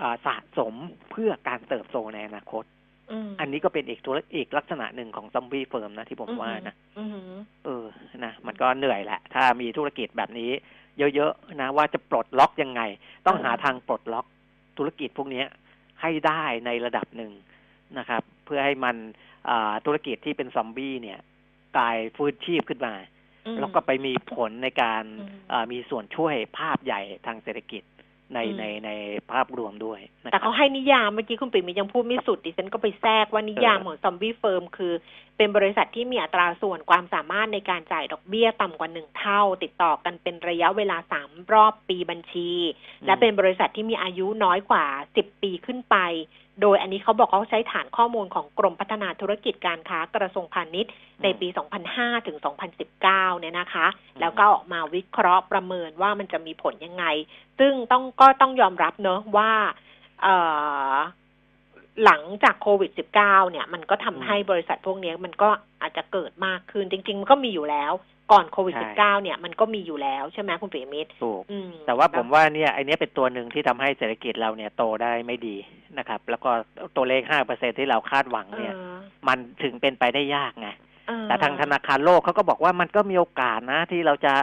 [0.00, 0.74] อ่าสะสม
[1.10, 2.64] เพื่อการเติบโตในอนาคต
[3.10, 7.84] อืมอันนี้ก็เป็นอีกธุรอีกลักษณะหนึ่งของซอมบี้เฟิร์มนะที่ผมว่านะอืมเออ
[8.24, 10.50] นะมันก็เหนื่อยแหละ ถ้ามีธุรกิจแบบนี้
[11.16, 12.82] เยอะๆนะว่าจะปลดล็อกยังไง
[13.26, 14.26] ต้องหาทางปลดล็อก
[14.78, 15.46] ธุรกิจพวกเนี้ย
[16.02, 17.32] ให้ได้ในระดับหนึ่ง
[17.98, 19.27] นะครับ เพื่อให้มันอ่า
[19.84, 21.18] ธุรกิจที่เป็นซอมบี้เนี่ย
[21.76, 22.94] กลายฟื้นชีพขึ้นมา
[23.46, 27.82] อืมแล้วก็ไปมีผลในการอืมอ่ามีส่วนช่วยภาพใหญ่ทางเศรษฐกิจ
[28.34, 28.90] ในอืมในใน
[29.32, 34.92] ภาพรวมด้วยนะครับ แต่เขาให้นิยามเมื่อกี้คุณปิ่มยังพูดไม่สุดดิฉันก็ไปแทรกว่านิยามเออของ zombie firm คือ
[35.38, 42.50] เป็นบริษัทที่มีอัตราส่วนความสามารถในการจ่ายดอกเบี้ยต่ำกว่าหนึ่งเท่า ติดต่อกันเป็นระยะเวลาสามรอบปีบัญชี
[43.06, 44.84] และเป็นบริษัทที่มีอายุน้อยกว่า
[45.16, 45.96] สิบปีขึ้นไป
[46.62, 51.48] โดยอันนี้เขาบอกเขาใช้ฐานข้อมูลของกรมพัฒนาธุรกิจการค้ากระทรวงพาณิชย์ ในปี
[51.88, 52.38] 2005 ถึง
[52.84, 53.86] 2019 เนี่ยนะคะ
[54.20, 57.04] แล้วก็ออกมาวิเคราะห์ประเมินว่ามันจะมีผลยังไง
[57.58, 59.52] ซึ่งต้องก็ต้องยอมรับเนอะว่า
[60.22, 60.36] เอ่
[60.92, 60.94] อ
[62.04, 65.50] หลังจากโควิด -19 เนี่ย มันก็ทำให้บริษัทพวกนี้มันก็
[65.82, 67.92] อาจจะเกิดมากขึ้น จริง ๆ มันก็มีอยู่แล้ว
[68.32, 75.56] ก่อนโควิดใช่ -19 เนี่ย มันก็มีอยู่แล้วใช่ไหมคุณปิยมิตรถูกอืมแต่ว่าผมว่าเนี่ยไอเนี้ยเป็นตัวหนึ่งที่ทำให้เศรษฐกิจเราเนี่ยโตได้ไม่ดี
[75.98, 76.50] นะครับ แล้วก็
[76.96, 78.78] ตัวเลขห้าเปอร์เซ็นที่เราคาดหวังเอเนี่ยอ
[79.28, 80.68] มันถึงเป็นไปได้ยากไง
[81.08, 84.34] เออแต่ทางธนาคารโลกเขาก็บอกว่ามันก็มีโอกาสนะที่เราจะ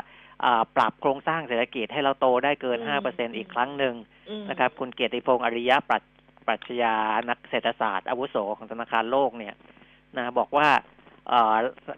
[0.45, 3.95] อ่าปรับโครงสร้างเศรษฐกิจให้เราโตได้เกินห้าเปอร์เซ็นอีกครั้งหนึ่ง
[4.29, 6.01] อืมนะครับ คุณเกียรติพงศ์อริยะปรัช
[6.47, 6.95] ปรัชญา
[7.29, 9.55] นักเศรษฐศาสตร์อาวุโสของธนาคารโลกเนี่ย
[10.17, 10.67] นะบอกว่า
[11.29, 11.55] เอ่อ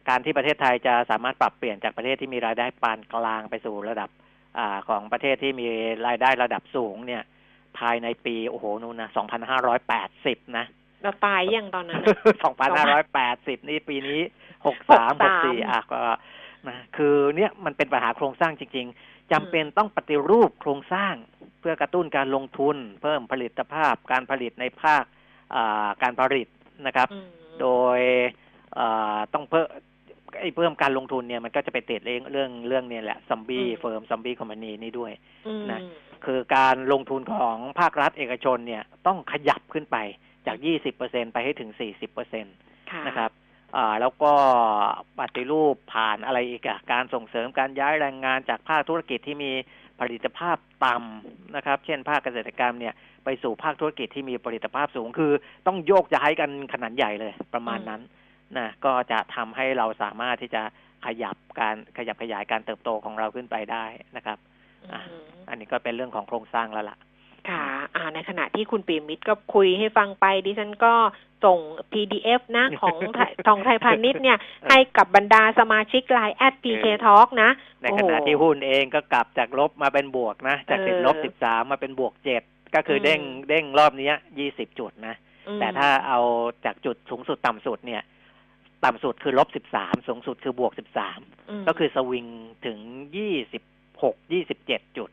[0.09, 4.09] การที่ประเทศไทยจะสามารถปรับเปลี่ยนจากประเทศที่มีรายได้ปานกลางไปสู่ระดับ
[4.57, 5.67] อ่าของประเทศที่มี
[6.07, 7.23] รายได้ระดับสูงเนี่ย
[7.79, 9.09] ภายในปีโอ้โหนู่นนะ
[9.83, 10.65] 2,580นะ
[11.03, 12.01] เราตายยังตอนนั้น
[12.85, 14.21] 2,580นี่ปีนี้
[14.65, 16.01] 63 64อะก็
[16.67, 21.13] นะคือเนี่ยมันเป็นปัญหาโครงสร้างจริง ๆ จำเป็นต้องปฏิรูปโครงสร้าง
[21.59, 25.03] เพื่อกระตุ้นการลงทุน เพิ่มผลิตภาพ การผลิตในภาค
[25.55, 26.47] อ่าการผลิต
[26.85, 27.27] นะครับอืม
[27.61, 27.67] โด
[27.97, 27.99] ย
[28.75, 29.67] เอ่อต้องเพิ่ม
[30.39, 35.11] ไอ้เพิ่มการลงทุนเนี่ยมันก็จะไปติดเรื่องเรื่องเรื่องเนี่ยแหละ zombie firm zombie company นี่ด้วย
[35.47, 35.81] อืมนะ
[36.25, 39.97] คือการลงทุนของภาครัฐเอกชนเนี่ยต้องขยับขึ้นไป
[40.47, 40.57] จาก
[40.95, 41.71] 20%ไปให้ถึง
[42.31, 43.31] 40%ค่ะนะครับ
[43.75, 44.31] อ่าแล้วก็
[45.19, 49.51] ปฏิรูปผ่านอะไรอีกอะการส่งเสริมการย้ายแรงงานจากภาคธุรกิจที่มี
[49.99, 52.93] ผลิตภาพต่ำนะครับ เช่นภาคเกษตรกรรมเนี่ย
[53.25, 55.31] ไปสู่ภาคธุรกิจที่มีผลิตภาพสูง คือ
[55.67, 58.01] ต้องโยกย้ายกันขนาดใหญ่เลยประมาณนั้น
[58.57, 60.63] นะก็จะทำให้เราสามารถที่จะ
[61.05, 64.37] ขยับการขยับขยายการเติบโตของเราขึ้นไปได้นะครับ
[64.93, 66.97] อะอืมอันนี้ก็เป็นเรื่องของโครงสร้างแล้วล่ะ
[67.49, 67.63] ค่ะ
[67.95, 70.93] อ่าในขณะที่คุณปีมิตรก็คุยให้ฟังไป ดิฉันก็
[71.45, 71.59] ส่ง
[71.91, 74.37] PDF นะของไทยทองไทยพาณิชย์เนี่ย
[74.69, 77.49] ให้กับบรรดาสมาชิกไลน์แอด PK Talk นะ
[77.81, 82.41] ในขณะที่หุ้นเองก็กลับจากลบมาเป็นบวกนะ จากเออติดลบสิบสามมาเป็นบวกเจ็ด
[82.75, 85.15] ก็คืออมเด้งเด้งรอบเนี้ยี่สิบจุดนะ
[85.47, 86.19] อืมแต่ถ้าเอา
[86.65, 88.03] จากจุดสูงสุดต่ำสุดเนี่ย
[88.85, 91.19] ต่ำสุดคือลบสิบสามสูงสุดคือบวกสิบสาม
[91.61, 92.25] มก็คือสวิง
[92.65, 92.77] ถึง
[93.17, 93.63] ยี่สิบ
[94.03, 95.09] หกยี่สิบเจ็ดจุด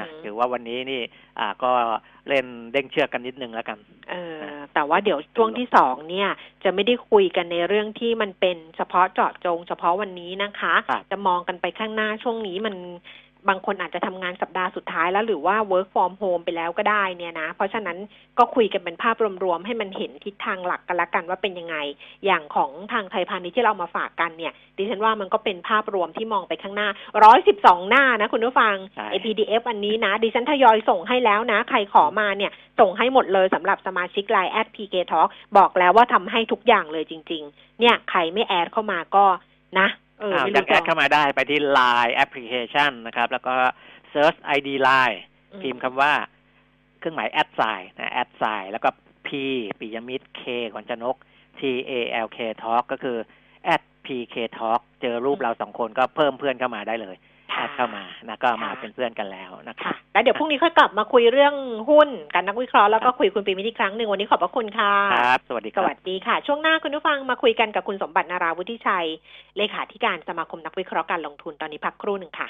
[0.00, 1.00] นะมถือว่าวันนี้นี่
[1.38, 1.70] อ่าก็
[2.28, 3.78] เล่นเด้งเชือกกันนิดนึงแล้วกัน
[4.10, 4.36] เออ
[4.74, 6.28] แต่ว่าเดี๋ยวช่วงที่สองเนี่ย
[6.64, 12.74] จะไม่ได้คุยกันในเรื่องที่มันเป็นเฉพาะเจาะจง เฉพาะวันนี้นะคะครับจะมองกันไปข้างหน้าช่วงนี้มัน
[13.48, 17.96] บางคนอาจจะทำงานสัปดาห์สุดท้ายแล้วหรือว่า work from home ไปแล้วก็ได้เนี่ยนะ เพราะฉะนั้น
[18.38, 21.76] ก็คุยกันเป็นภาพรวมๆ ให้มันเห็นทิศทางหลักกันละกันว่าเป็นยังไง
[22.26, 26.88] อย่างของทางไทยพาณิชย์ที่เรามาฝากกันเนี่ย ดิฉันว่ามันก็เป็นภาพรวมที่มองไปข้างหน้า
[27.38, 39.24] 112หน้านะคุณผู้ฟังใช่ไอ PDF อันนี้นะ ดิฉันทยอยส่งให้แล้วนะ ใครขอมาเนี่ย ส่งให้หมดเลยสำหรับสมาชิกไลน์ at pk talk บอกแล้วว่าทำให้ทุกอย่างเลยจริง ๆ เนี่ยใครไม่แอดเข้ามาก็
[39.78, 39.88] นะ
[40.22, 43.54] เอออ่าไม่จะรู้ add เข้ามาได้ไปที่ Line Application นะครับ แล้วก็
[44.12, 45.18] Search ID Line
[45.52, 46.12] อืพิมพ์คำว่า
[46.98, 48.88] เครื่องหมาย at sign นะ at sign แล้วก็
[49.26, 49.28] P
[49.80, 50.42] ปิยมิตร K
[50.72, 51.16] ขวัญชนก
[51.58, 51.60] T
[51.90, 51.92] A
[52.26, 53.18] L K Talk ก็คือ
[53.74, 61.54] at PK Talk เจอรูปเราสองคนก็เพิ่มเพื่อนเข้ามาได้เลยแอค่ะ add เข้ามานะก็มาเป็นเพื่อนกันแล้วนะครัค่ะแล้วเดี๋ยวพรุ่งนี้ค่อยกลับมาคุยเรื่อง
[61.90, 69.06] หุ้นกันนักวิเคราะห์แล้วก็คุยคุณปิยมิตรอีกครั้งหนึ่งวันนี้ขอบพระคุณค่ะครับสวัสดีคสรับสวัสดีค่ะ ช่วงหน้าคุณผู้ฟังมาคุยกันกับคุณสมบัติ นราวุฒิชัย
[69.56, 72.48] เลขาธิการสมาคมนักวิเคราะห์การลงทุนตอนนี้พักครู่หนึ่งค่ะ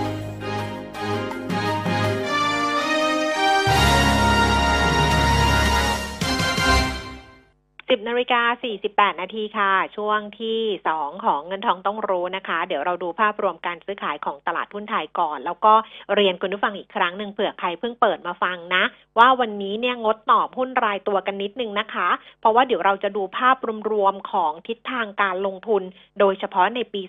[8.01, 8.41] 10นาฬิกา
[8.81, 10.61] 48 นาทีค่ะ ช่วงที่
[10.93, 15.73] 2 ของเงินทองต้องรู้นะคะ เดี๋ยวเราดูภาพรวมการซื้อขายของตลาดหุ้นไทยก่อน แล้วก็
[16.15, 18.83] เรียนคุณผู้ฟังอีกครั้งหนึ่งเผื่อใครเพิ่งเปิดมาฟังนะ
[19.17, 23.57] ว่าวันนี้เนี่ยงดตอบหุ้นรายตัวกันนิดนึงนะคะ เพราะว่าเดี๋ยวเราจะดูภาพ
[23.91, 25.83] รวมๆของทิศทางการลงทุน
[26.19, 27.01] โดยเฉพาะในปี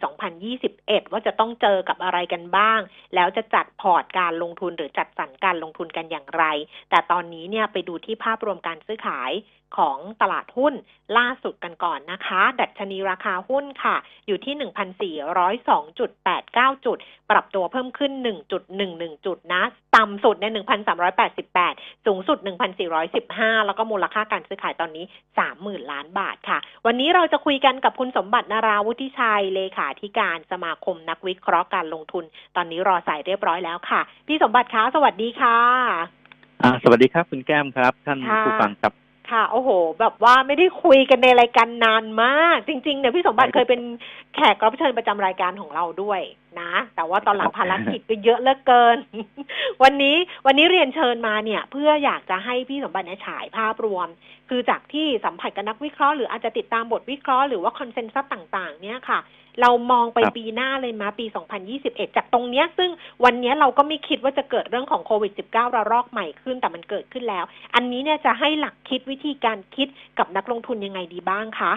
[0.52, 2.80] 2021 ว่าจะต้องเจอกับอะไรกันบ้าง
[3.14, 6.44] แล้วจะจัดพอร์ตการลงทุนหรือจัดสรรการลงทุนกันอย่างไร
[6.90, 9.32] แต่ตอนนี้เนี่ยไปดูที่ภาพรวมการซื้อขาย
[9.78, 10.74] ของตลาดหุ้น
[11.18, 13.96] ล่าสุดกันก่อนนะคะ ดัชนีราคาหุ้นค่ะ
[14.26, 14.54] อยู่ที่
[15.30, 16.98] 1,402.89 จุด
[17.30, 18.12] ปรับตัวเพิ่มขึ้น
[18.68, 19.62] 1.11 จุดนะ
[19.96, 20.52] ต่ำสุดในย
[21.28, 22.38] 1,388 สูงสุด
[23.02, 25.04] 1,415 แล้วก็มูลค่าการซื้อขายตอนนี้
[25.48, 32.24] 30,000 ล้านบาทค่ะ วันนี้เราจะคุยกันกับคุณสมบัตินาราวุฒิชัย เลขาธิการสมาคมนักวิเคราะห์การลงทุน
[32.56, 35.58] ตอนนี้รอสายเรียบร้อยแล้วค่ะ พี่สมบัติคะสวัสดีค่ะ
[36.62, 39.01] อ่าสวัสดีครับคุณแก้มครับ ท่านค่ะผู้ฟังครับ
[39.32, 39.70] ค่ะ โอ้โห
[40.00, 43.80] แบบว่าไม่ได้คุยกันในรายการนานมาก จริงๆเนี่ยพี่สมบัติเคยเป็น
[44.34, 46.20] แขกรับเชิญประจำรายการของเราด้วย
[46.60, 48.98] นะ แต่ว่าตอนหลังภารกิจก็เยอะเหลือเกิน
[49.82, 50.16] วันนี้
[50.46, 54.06] วันนี้เรียนเชิญมาเนี่ย เพื่ออยากจะให้พี่สมบัติเนี่ยฉายภาพรวม
[54.48, 59.18] คือจากที่สัมผัสกับนักวิเคราะห์หรืออาจจะติดตามบทวิเคราะห์หรือว่าคอนเซนแซสต่าง ๆ เนี่ยค่ะ
[59.60, 61.26] เรามองไปครับปีหน้าเลยมาปี
[61.70, 62.90] 2021 จากตรงเนี้ยซึ่ง
[63.24, 67.44] วันเนี้ยเราก็ไม่คิดว่าจะเกิดเรื่องของโควิด -19 ระลอกใหม่ขึ้นแต่มันเกิดขึ้นแล้ว
[67.74, 69.88] อันนี้เนี่ยจะให้หลักคิดวิธีการคิด
[70.18, 71.72] กับนักลงทุนยังไงดีบ้างคะ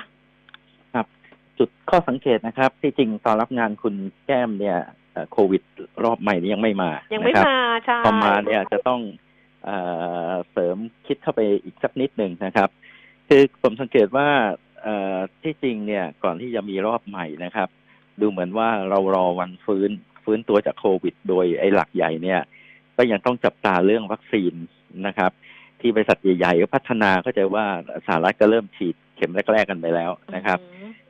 [1.58, 3.96] จุดข้อสังเกตนะครับ ที่จริงตอนรับงานคุณ
[4.26, 4.78] แก้มเนี่ย
[5.12, 5.62] เอ่อโควิด
[6.04, 9.02] รอบใหม่นี้ยังไม่มายัยังไม่มาใช่พอมาเนี่ยจะต้อง
[9.66, 9.78] เอ่
[10.30, 12.70] อเสริมคิดเข้าไปอีกสักนิดหนึ่งนะครับ
[13.28, 14.65] คือผมสังเกตว่าเอ่อ
[15.42, 17.70] ที่จริงเนี่ยก่อนที่จะมีรอบใหม่นะครับ
[18.22, 19.90] ดูเหมือนว่าเรารอวันฟื้น
[20.24, 22.42] ฟื้นตัวจากโควิด โดยไอ้หลักใหญ่เนี่ย
[22.98, 24.54] ก็ยังต้องจับตาเรื่องวัคซีน
[25.08, 25.32] นะครับ
[25.82, 27.66] ที่บริษัทใหญ่ๆก็พัฒนาเข้าใจว่า
[28.06, 30.60] สหรัฐก็เริ่มฉีดเข็มแรกๆกันไปแล้วนะครับ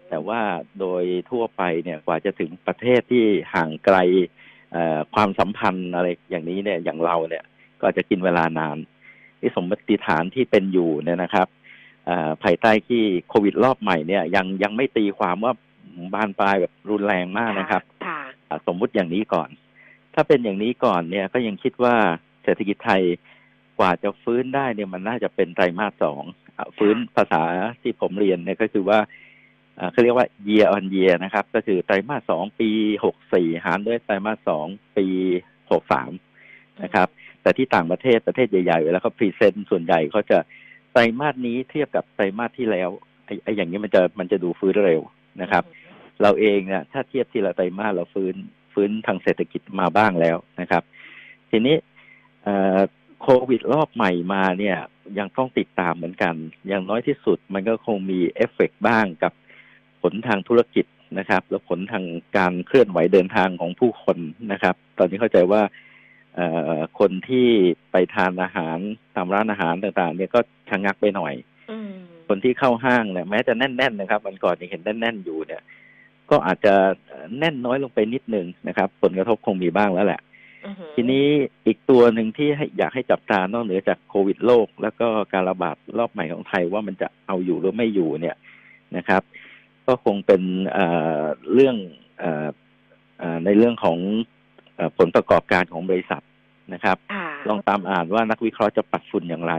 [0.10, 0.42] แต่ว่า
[0.80, 3.24] โดยทั่วไปเนี่ยกว่าจะถึงประเทศที่
[3.54, 3.98] ห่างไกล
[5.14, 7.44] ความสัมพันธ์อะไรอย่างนี้เนี่ยอย่างเราเนี่ย
[7.82, 8.78] ก็จะกินเวลานาน
[9.40, 11.48] ที่สมมติฐานที่เป็นอยู่เนี่ยนะครับ
[12.44, 15.54] ภายใต้ที่โควิดรอบใหม่เนี่ยยังยังไม่ตีความว่า
[16.14, 17.84] บานปลายแบบรุนแรงมากนะครับ
[18.68, 19.50] สมมุติอย่างนี้ก่อน
[20.14, 21.96] ถ้าเป็นอย่างนี้ก่อนเนี่ยก็ยังคิดว่า
[22.44, 23.04] เศรษฐกิจไทย
[23.80, 26.24] กว่าจะฟื้นได้เนี่ยมันน่าจะเป็นไตรมาสสอง
[26.78, 27.44] ฟื้นภาษา
[27.82, 29.00] ที่ผมเรียนเนี่ยก็คือว่า
[29.92, 32.70] เขาเรียกว่า year on year นะครับ ก็คือไตรมาสสองปี
[33.06, 35.08] หกสี่หารด้วยไตรมาสสองปี
[35.72, 36.12] หกสาม
[36.84, 37.08] นะครับ
[37.42, 40.38] แต่ที่ต่างประเทศประเทศใหญ่ๆเวลาเขา present ส่วนใหญ่เขาจะ
[40.98, 42.90] ไตรมาสนี้เทียบกับไตรมาสที่แล้ว
[43.26, 45.02] ไอ้ไอ้อย่างนี้มันจะมันจะดูฟื้นเร็ว
[45.42, 45.64] นะครับ
[46.22, 48.36] เราเองเนี่ยถ้าเทียบทีละไตรมาสเราฟื้น
[48.74, 50.84] ฟื้นทางเศรษฐกิจมาบ้างแล้วนะครับ
[51.50, 51.76] ทีนี้
[53.22, 54.78] โควิดรอบใหม่มาเนี่ย
[55.20, 56.36] ยังต้องติดตามเหมือนกัน
[56.68, 59.34] อย่างน้อยที่สุดมันก็คงมีเอฟเฟกบ้างกับ
[60.02, 60.86] ผลทางธุรกิจ
[61.20, 62.06] นะครับ แล้วผลทาง
[62.38, 64.18] การเคลื่อนไหวเดินทางของผู้คน
[64.52, 65.62] นะครับ ตอนนี้เข้าใจว่า
[67.00, 67.48] คนที่
[67.92, 68.78] ไปทานอาหาร
[69.16, 71.34] ตามร้านอาหารต่างๆ เนี่ยก็ชะงงักไปหน่อย
[72.28, 75.62] คนที่เข้าห้างเนี่ยแม้จะแน่นๆนะครับวันก่อนยังเห็นแน่นๆอยู่เนี่ย
[76.30, 76.74] ก็อาจจะ
[77.40, 80.22] แน่นน้อยลงไปนิดนึงนะครับ ผลกระทบคงมีบ้างแล้วแหละ
[80.96, 81.26] ทีนี้
[81.68, 88.36] อีกตัวหนึ่งที่อยากให้จับตานอกเหนือจากโควิดโลก แล้วก็การระบาดรอบใหม่ของไทยว่ามันจะเอาอยู่หรือไม่อยู่เนี่ย
[88.98, 89.22] นะครับ
[89.88, 90.42] ก็คงเป็น
[91.54, 91.76] เรื่อง
[93.46, 93.98] ในเรื่องของ
[94.98, 96.24] ผลประกอบการของบริษัท
[96.74, 96.98] นะครับ
[97.50, 99.54] ลองตามอ่านว่านักวิเคราะห์จะปัดฝุ่นอย่างไร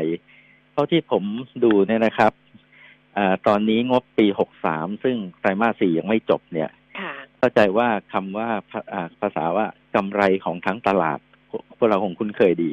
[0.72, 1.24] เท่าที่ผม
[1.64, 2.32] ดูเนี่ยนะครับ
[3.16, 6.70] อตอนนี้งบปีหกสามซึ่งไตรมาสสี่ยังไม่จบเนี่ย
[7.38, 8.48] เข้าใจว่าคำว่า
[9.20, 11.18] ภาษาว่ากำไรของทั้งตลาด
[11.76, 12.70] พวกเราคงคุ้นเคยดี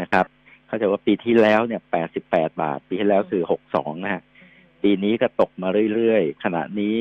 [0.00, 0.26] นะครับ
[0.66, 4.22] เข้าใจว่าปีที่แล้วเนี่ยแปดสิบแปดบาท ปีที่แล้วคือหกสองนะฮะ
[4.82, 6.98] ปีนี้ก็ตกมาเรื่อยๆ ขณะนี้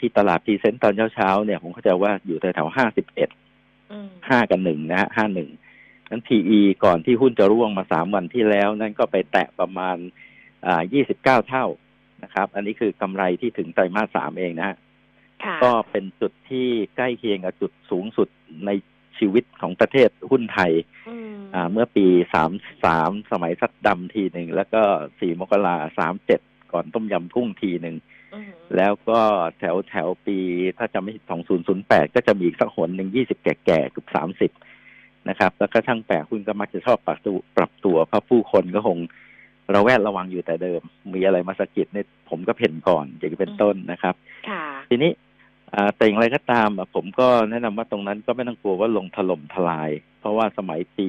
[0.00, 3.28] ที่ตลาด present ตอนเช้าๆเนี่ยผมเข้าใจว่าอยู่แถวๆห้าสิบเอ็ด
[4.28, 5.50] ห้ากับหนึ่งนะฮะห้าหนึ่ง
[6.10, 9.96] นั้น PE ก่อนที่หุ้นจะร่วงมาสามวันที่แล้ว นั่นก็ไปแตะประมาณ
[10.66, 11.66] อ่ายี่สิบเก้าเท่า
[12.22, 14.76] นะครับ อันนี้คือกำไรที่ถึงไตรมาสสามเองนะฮะ
[15.64, 16.66] ก็เป็นจุดที่
[16.96, 18.28] ใกล้เคียงกับจุดสูงสุด
[18.66, 18.70] ใน
[19.18, 20.72] ชีวิตของประเทศหุ้นไทย
[21.54, 22.50] อ่าเมื่อปีสาม
[22.84, 24.82] สามสมัยซัดดำทีหนึ่ง แล้วก็
[25.20, 26.40] สี่มกราสามเจ็ด
[26.72, 27.96] ก่อนต้มยำกุ้งทีหนึ่ง
[28.76, 29.20] แล้วก็
[29.58, 30.38] แถวแถวปี
[30.78, 34.50] ถ้าจำไม่ผิดสองศูนย์ศูนย์แปดก็จะมีอีกสักหนหนึ่งยี่สิบแก่แก่เกือบสามสิบ
[35.28, 38.98] นะครับ แล้วก็ช่างแปลกคุณก็มักจะชอบปรับตัวปรับตัวเพราะผู้คนก็คง
[39.74, 40.82] ระแวดระวังอยู่แต่เดิม
[41.14, 44.14] มีอะไรมาสะกิดเนี่ยผมก็เพ่นก่อนอย่างเป็นต้นนะครับ
[44.90, 45.12] ทีนี้
[45.96, 51.08] แต่อย่างไรก็ตามผมก็แนะนำว่าตรงนั้นก็ไม่ต้องกลัวว่าลงถล่มทลาย เพราะว่าสมัยปี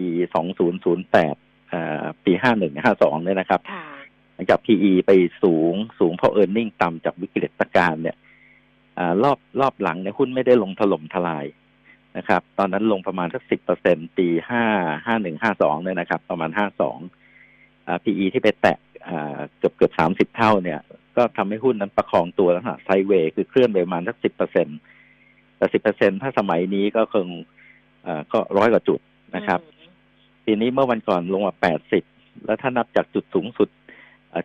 [1.27, 3.61] 2008 ปี 51 52 เนี่ยนะครับ
[4.35, 5.11] หลังจาก PE ไป
[5.43, 8.17] สูงสูงเพราะ e a r n i n g ต่ำจากวิกฤตการณ์เนี่ย
[8.97, 11.45] อรอบรอบหลังเนี่ยหุ้นไม่ได้ลงถล่มทลาย
[12.17, 14.63] นะครับ ตอนนั้นลงประมาณสักสิบเปอร์เซ็นปีห้า
[15.05, 16.97] ห้าหนึ่งห้าสองเนี่ยนะครับ ประมาณห้าสอง
[17.87, 18.77] อ่า PE ที่ไปแตะ
[19.07, 20.79] อ่าเกือบเกือบสามสิบเท่าเนี่ย
[21.17, 24.67] ก็ทำให้หุ้นนั้นประคองตัวแล้วฮะไซเวย์คือเคลื่อนไปประมาณสักสิบเปอร์เซ็น
[25.57, 27.27] แต่สิบเปอร์เซ็นถ้าสมัยนี้ก็คง
[28.05, 28.99] อ่าก็ร้อยกว่าจุด
[29.35, 29.59] นะครับ
[30.45, 32.03] ทีนี้เมื่อวันก่อนลงมาแปดสิบ
[32.45, 33.69] แล้วถ้านับจากจุดสูงสุด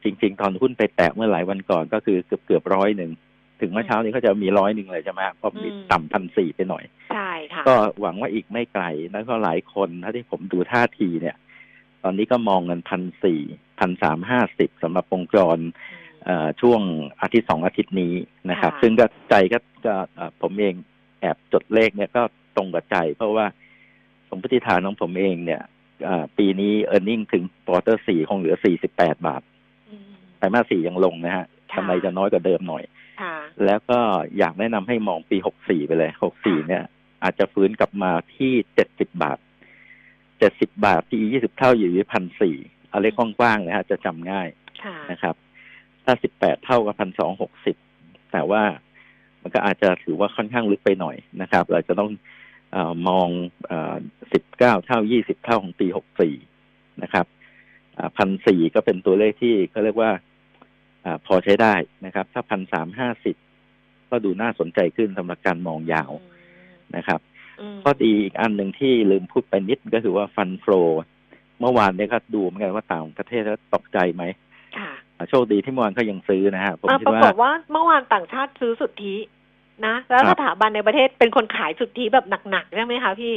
[0.05, 3.11] จริง ๆ ตอนหุ้นไปแตะเมื่อหลายวันก่อนก็คือเกือบเกือบร้อยหนึ่ง
[3.61, 11.36] ถึงเมื่อเช้านี้เขาจะมีร้อยหนึ่งเลยใช่ไหมเพราะมีต่ำพันสี่ไปหน่อย ใช่ค่ะ ก็หวังว่าอีกไม่ไกลแล้วก็หลายคนถ้าที่ผมดูท่าทีเนี่ย
[12.03, 13.41] ตอนนี้ก็มองเงินพันสี่
[13.80, 15.59] พันสามห้าสิบสำหรับวงจร
[16.61, 16.80] ช่วง
[17.20, 18.14] อาทิตย์สองอาทิตย์นี้
[18.51, 19.95] นะครับ ซึ่งก็ใจก็จะ
[20.41, 20.74] ผมเอง
[21.20, 22.22] แอบจดเลขเนี่ยก็
[22.57, 23.47] ตรงกับใจ เพราะว่า
[24.28, 25.62] สมมติฐานของผมเองเนี่ย
[26.38, 29.43] ปีนี้เออร์เน็งถึงปอเตอร์สี่คงเหลือสี่สิบแปดบาท
[30.41, 32.82] ไตรมาสสี่ยังลงนะฮะกำไรจะน้อยกว่าเดิมหน่อย
[33.66, 33.99] แล้วก็
[34.38, 36.84] อยากแนะนำให้มองปีหกสี่ไปเลยหกสี่เนี่ย
[37.22, 39.38] อาจจะฟื้นกลับมาที่เจ็ดสิบบาท
[40.38, 42.57] เจ็ดสิบบาทที่ยี่สิบเท่าอยู่ที่พันสี่
[42.93, 44.49] อะไรกว้างๆนะฮะจะจำง่าย
[45.11, 45.34] นะครับ
[46.05, 47.76] ถ้าสิบแปดเท่ากับพันสองหกสิบ
[48.32, 48.62] แต่ว่า
[49.43, 52.11] มันก็อาจจะถือว่าค่อนข้างลึกไปหน่อยนะครับ เราจะต้อง
[52.74, 52.76] อ
[53.09, 53.28] มอง
[54.32, 56.34] สิบเก้าเท่ายี่สิบเท่าของปีหกสี่
[57.03, 57.26] นะครับ
[58.16, 60.11] พันสี่ก็เป็นตัวเลขที่เขาเรียกว่า
[61.05, 61.74] อพอใช้ได้
[62.07, 63.36] นะครับ ถ้าพันสามห้าสิบ
[64.11, 66.12] ก็ดูน่าสนใจขึ้นสำหรับการมองยาว
[66.96, 67.20] นะครับ
[67.82, 70.72] ข้อดีอีกอันหนึ่งที่ลืมพูดไปนิดก็คือว่าฟันโฟล
[71.61, 74.24] เมื่อวานเนี่ยก็ดูเหมือนกันว่าต่างประเทศแล้วตกใจไหม
[75.28, 79.16] โชคดีที่เมื่อวานเขายังซื้อนะฮะผมคิดว่าปรากฏว่าเมื่อวานต่างชาติซื้อสุทธิ
[79.86, 83.34] นะ แล้วครัสบถาบันในประเทศเป็นคนขายสุทธิแบบหนักๆใช่ไหมคะพี่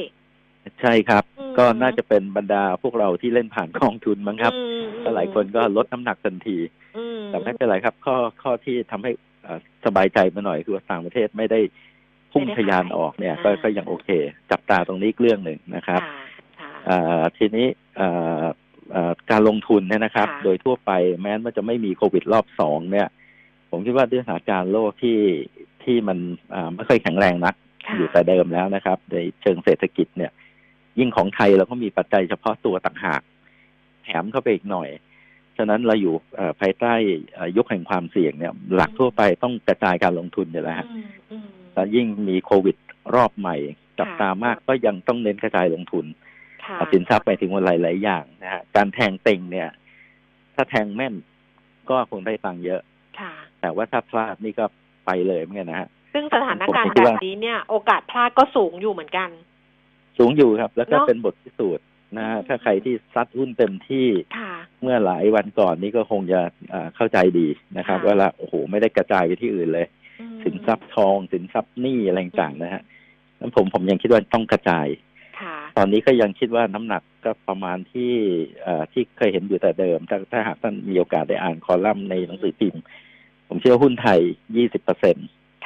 [0.82, 6.58] ใช่ครับ อืม ก็น่าจะเป็นบรรดาพวกเราที่เล่นผ่านกองทุนมั้งครับอืมก็หลายคนก็ลดน้ำหนักทันที
[6.98, 9.12] อืมแต่ไม่เป็นไรครับ ข้อข้อที่ทำให้
[9.44, 11.60] เอ่อสบายใจมาหน่อยคือว่าต่างประเทศไม่ได้
[12.32, 14.10] พุ่งทะยานออกเนี่ย ก็ก็ยังโอเค
[14.52, 16.18] จับตาตรงนี้เรื่องหนึ่งนะครับ ค่ะ
[16.60, 18.08] ค่ะเอ่อทีนี้เอ่
[18.42, 18.44] อ
[18.92, 20.92] เอ่อการลงทุนเนี่ยนะครับ ค่ะ โดยทั่วไป
[21.22, 23.08] แม้ว่าจะไม่มีโควิดรอบสองเนี่ย
[23.72, 25.20] ผมคิดว่าด้วยสถานการณ์โลกที่
[25.84, 26.18] ที่มัน
[26.54, 27.56] อ่าไม่ค่อยแข็งแรงนัก
[27.86, 30.32] ค่ะอยู่แต่เดิมแล้วนะครับ ในเชิงเศรษฐกิจเนี่ย
[31.00, 33.22] ยิ่งของไทยเราก็มีปัจจัยเฉพาะตัวต่างหาก
[34.04, 34.90] แถมเข้าไปอีกหน่อย
[35.58, 36.94] ฉะนั้นเราอยู่เอ่อภายใต้
[37.34, 42.76] เอ่อยุคแห่งความเสี่ยงเนี่ย หลักทั่วไปต้องกระจายการลงทุนอยู่แล้วฮะอืมอืมแล้วยิ่งมีโควิด
[43.16, 43.56] รอบใหม่
[44.00, 46.06] จับตามากก็ยังต้องเน้นกระจายลงทุน
[46.66, 49.70] ค่ะสินทรัพย์ไปถึงวันหลาย ๆ อย่างนะฮะการแทงเต็งเนี่ย
[50.56, 51.14] ถ้าแทงแม่น
[51.90, 52.82] ก็คงได้ตังค์เยอะ
[53.20, 54.66] ค่ะแต่ว่าถ้าพลาดนี่ก็
[55.06, 59.30] ไปเลยเหมือนกันนะฮะซึ่งสถานการณ์ผมคิดแบว่าบนี้เนี่ย โอกาสพลาดก็สูงอยู่เหมือนกัน
[60.18, 61.86] สูงอยู่ครับ แล้วก็เนอะ เป็นบทพิสูจน์
[62.18, 64.08] นะฮะถ้าใครที่ซัดหุ้นเต็มที่
[64.38, 66.42] ค่ะ เมื่อหลายวันก่อนนี่ก็คงจะ
[66.74, 67.48] อ่าเข้าใจดี
[67.78, 69.88] นะครับ ค่ะ ว่าละโอ้โหไม่ได้กระจายไปที่อื่นเลย
[70.22, 72.82] อืมสินทรัพย์ทองสินทรัพย์หนี้อะไรต่างๆนะฮะ
[73.40, 74.88] นั้นผมผมยังคิดว่าต้องกระจาย
[75.42, 78.14] ค่ะตอนนี้ก็ยังคิดว่าน้ำหนักก็ประมาณที่
[78.64, 82.82] เอ่อที่เคยเห็นอยู่แต่เดิม ถ้าถ้าหากท่านมีโอกาสได้อ่านคอลัมน์ในหนังสือพิมพ์
[83.48, 84.20] ผมเชื่อว่าหุ้นไทย
[84.54, 85.18] 20เปอร์เซ็น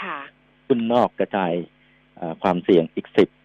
[0.02, 0.18] ค่ะ
[0.68, 1.54] หุ้นนอกกระจาย
[2.18, 3.37] เอ่อความเสี่ยงอีก 10ค่ะ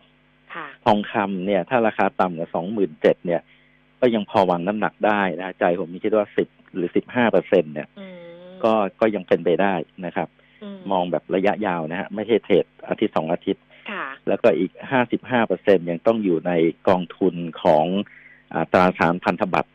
[0.85, 2.49] ทองคำเนี่ย ถ้าราคาต่ำกว่า
[2.93, 3.43] 27,000เนี่ย
[4.01, 8.19] ก็ยังพอวางน้ำหนักได้นะใจผมคิดว่า10หรือ15เปอร์เซ็นเนี่ยอืม
[8.65, 9.75] ก็ก็ยังเป็นไปได้
[10.07, 10.29] นะครับ
[10.63, 14.73] อืมมองแบบระยะยาวนะฮะไม่ใช่เทรดอาทิตย์สองอาทิตย์ค่ะแล้วก็อีก
[15.11, 16.53] 55เปอร์เซ็นยังต้องอยู่ใน
[16.89, 17.87] กองทุนของ
[18.55, 19.71] อาตราสารพันธบัตร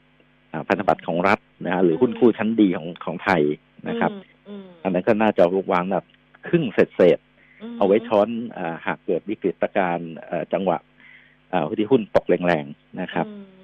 [0.51, 3.41] อ่าพันธบัตรของรัฐนะฮะหรือหุ้นกู้ชั้นดีของของไทย
[3.89, 6.05] นะครับอืมอืมอันนั้นก็น่าจะวางแบบ
[6.47, 8.27] ครึ่งเศษเศษๆมเอาไว้ช้อน
[8.57, 10.86] อาหากเกิดวิกฤตการณ์เอ่อจังหวะอ่า
[11.77, 13.57] ที่หุ้นตกแรงๆนะครับอืม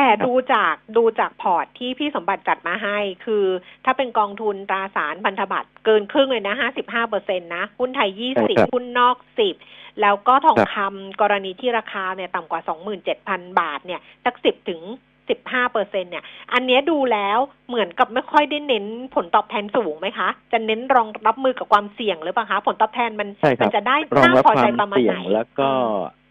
[0.00, 3.44] แต่ดูจากดูจากพอร์ตที่พี่สมบัติจัดมาให้ คือ
[3.84, 9.54] ถ้าเป็นกองทุนตราสารพันธบัตรเกินครึ่งเลยนะห้าสิบห้าเปอร์เซ็นตนะ หุ้นไทยยี่ใช่สิบครับหุ้นนอกสิบ
[10.00, 14.80] แล้วก็ทองครับคำกรณีที่ราคาเนี่ยต่ำกว่าสองหมื่นเจ็ดพันบาทเนี่ย สักสิบถึง
[15.28, 25.70] สิบห้าเปอร์เซ็นเนี่ย อันเนี้ยดูแล้วเหมือนกับไม่ค่อยได้เน้นผลตอบแทนสูงไหมคะ จะเน้นรองรับมือกับความเสี่ยงหรือเปล่าคะ ผลตอบแทนมันใช่คมัรับจะได้รองน่ารับพอควาใจมประมาณเสี่ยไหงนแล้วก็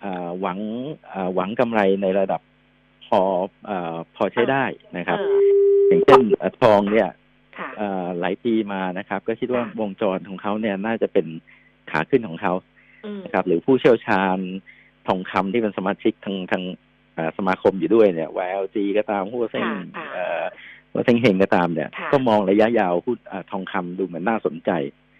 [0.03, 0.59] อ่าหวัง
[1.13, 2.41] อ่าหวังกำไรในระดับ
[3.07, 3.21] พอ
[3.69, 4.63] อ่าพอใช้ได้
[4.97, 5.37] นะครับเออ
[5.87, 7.09] อย่างเช่นอ่าทองเนี่ย
[7.57, 11.25] ค่ะอ่าหลายปีมานะครับ ก็คิดว่าค่ะวงจรของเขาเนี่ยน่าจะเป็น
[11.91, 12.53] ขาขึ้นของเขา
[13.05, 14.39] อืมนะครับ หรือผู้เชี่ยวชาญ
[15.07, 16.86] ทองคำที่เป็นสมาชิกทางทางอ่า
[17.37, 20.43] สมาคมอยู่ด้วยเนี่ย YLG ก็ตามหัวเส้นค่ะค่ะเอ่อ
[20.91, 24.71] หัวเส้นเฮงก็ตามเนี่ยค่ะก็มองระยะยาวหุ้นอ่าทองคำดูเหมือนน่าสนใจ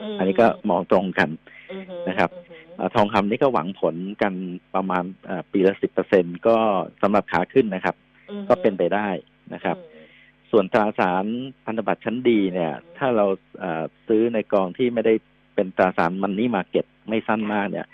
[0.02, 1.30] มอันนี้ก็มองตรงกัน
[1.72, 4.34] อือฮึนะครับอือฮึอ่าทองคำนี่ก็หวังผลกัน
[4.76, 6.56] ประมาณอ่าปีละสิบเปอร์เซ็นก็
[7.02, 7.96] สำหรับขาขึ้นนะครับ
[8.30, 9.10] อือฮึก็เป็นไปได้
[9.54, 10.06] นะครับอืม
[10.52, 11.26] ส่วนตราสาร
[11.66, 13.26] พันธบัตรชั้นดีเนี่ย ถ้าเรา
[13.60, 15.14] เอ่อซื้อในกองที่ไม่ได้
[15.56, 17.88] เป็นตราสารมันนี่มาเก็ตไม่สั้นมากเนี่ย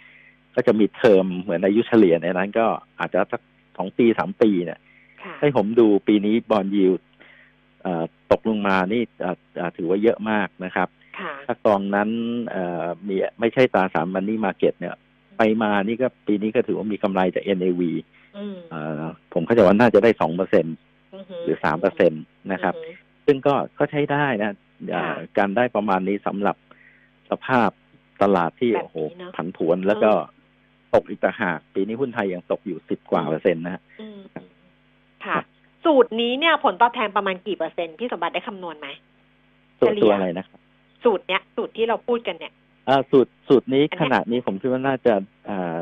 [0.56, 2.66] ก็จะมีเทอมเหมือนอายุเฉลี่ยในนั้น ก็
[3.00, 3.42] อาจจะสัก
[3.78, 4.80] สองปีสามปีเนี่ย
[5.24, 6.92] ค่ะให้ผมดูปีนี้บอลยิว
[8.32, 10.88] ตกลงมานี่เอ่อเอ่อถือว่าเยอะมากนะครับ
[11.20, 12.10] ค่ะถ้ากองนั้น
[12.52, 14.96] เอ่อมีไม่ใช่ตราสารมันนี่มาเก็ตเนี่ย
[15.38, 17.82] ไปมานี่ก็ปีนี้ก็ถือว่ามีกำไรจาก NAV
[18.38, 19.04] อืมเอ่อ
[19.34, 20.66] ผมเข้าใจว่าน่าจะได้สองเปอร์เซ็น
[21.14, 22.18] อือฮึหรือสามเปอร์เซ็นต
[22.52, 22.92] นะครับอือฮึ
[23.26, 24.52] ซึ่งก็ก็ใช้ได้นะ
[24.94, 26.56] อ่าค่ะการได้ประมาณนี้สำหรับ
[27.30, 27.70] สภาพ
[28.22, 30.12] ตลาดที่แบบนี้โอ้โหเนอะผันผวนแล้วก็
[30.96, 34.20] ตกอีกต่างหาก ปีนี้หุ้นไทยยังตกอยู่สิบกว่าเปอร์เซ็นต์นะฮะอืม
[35.26, 35.38] ค่ะ
[35.86, 38.88] สูตรนี้เนี่ยผลตอบแทนประมาณกี่เปอร์เซ็นต์พี่สมบัติได้คำนวณไหม
[39.80, 40.60] ตัวเฉลี่ยตัวอะไรนะครับ
[41.04, 42.54] สูตรเนี้ย สูตรที่เราพูดกันเนี่ย
[42.90, 45.14] อ่าสูตรสูตรนี้อันเนี้ยขนาดนี้ผมคิดว่าน่าจะ
[45.50, 45.80] อ่า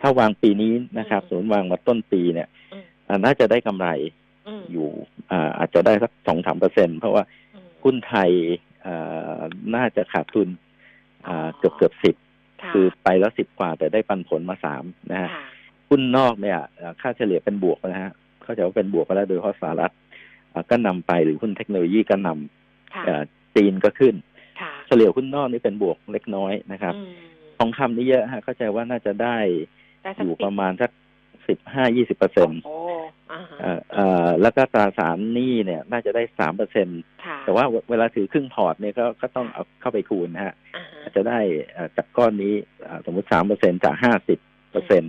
[0.00, 3.88] ถ้าวางปีนี้นะครับอืมสมมติวางมาต้นปีเนี่ยอืมอ่าน่าจะได้กำไร
[4.46, 4.88] อืมอยู่
[5.30, 7.24] อ่าอาจจะได้สักสองสามเปอร์เซ็นเพราะว่า
[7.54, 8.30] อืมหุ้นไทย
[8.86, 9.40] อ่า
[9.74, 10.48] น่าจะขาดทุน
[11.26, 12.16] อ่าเกือบเกือบสิบ
[12.62, 15.44] ค่ะคือไปแล้วสิบกว่าแต่ได้ปันผลมาสามนะฮะค่ะ
[15.88, 18.12] หุ้นนอกเนี่ยเอ่อค่าเฉลี่ยเป็นบวกนะฮะ
[18.44, 19.92] เข้าใจว่าเป็นบวกไปแล้วโดยเฉพาะสหรัฐ
[20.52, 23.22] อ่าก็นำไปหรือหุ้นเทคโนโลยีก็นำค่ะเอ่อ
[23.56, 24.14] จีนก็ขึ้น
[24.60, 27.12] ค่ะเฉลี่ยหุ้นนอกนี่เป็นบวกเล็กน้อยนะครับอืม
[27.58, 29.36] ทองคำนี่เยอะฮะเข้าใจว่าน่าจะได้
[30.02, 30.90] ได้สักอยู่สิบประมาณสัก
[31.48, 32.60] สิบห้ายี่สิบเปอร์เซ็นต์
[34.42, 36.88] แล้วก็ตราสารหนี้เนี่ยน่าจะได้สามเปอร์เซ็น
[37.24, 41.38] ค่ะแต่ว่าเวลาถือครึ่งพอร์ตเนี่ยก็ก็ต้องเอาเข้าไปคูณนะฮะอ่าฮะอาจจะได้
[41.72, 44.38] เอ่อจากก้อนนี้เอ่อสมมติสามเปอร์เซ็นจากห้าสิบ
[44.72, 45.02] เปอร์เซ็น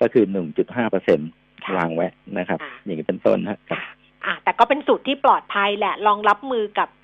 [0.00, 1.20] ก็คือหนึ่งจุดห้าเปอร์เซ็น
[1.64, 2.06] ค่ะวางไว้
[2.38, 3.92] นะครับค่ะอย่างนี้เป็นต้นฮะครับค่ะ
[4.24, 7.03] อะแต่ก็เป็นสูตรที่ปลอดภัยแหละรองรับมือกับเอ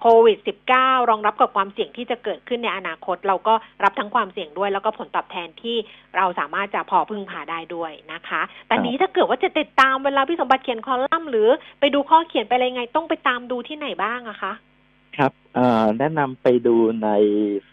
[0.00, 0.38] โควิด
[0.74, 3.54] -19 รองรับกับความเสี่ยงที่จะเกิดขึ้นในอนาคต เราก็
[3.84, 5.76] รับทั้งความเสี่ยงด้วย แล้วก็ผลตอบแทนที่
[6.16, 11.48] เราสามารถจะพอพึ่งพาได้ด้วยนะคะ แต่นี้ถ้าเกิดว่าจะติดตามเวลาพี่สมบัติเขียนคอลัมน์หรือ
[11.80, 14.52] ไปดูข้อเขียนไปอะไรไงต้องไปตามดูที่ไหนบ้างอะคะ
[15.16, 17.10] ครับเอ่อแนะนำไปดูใน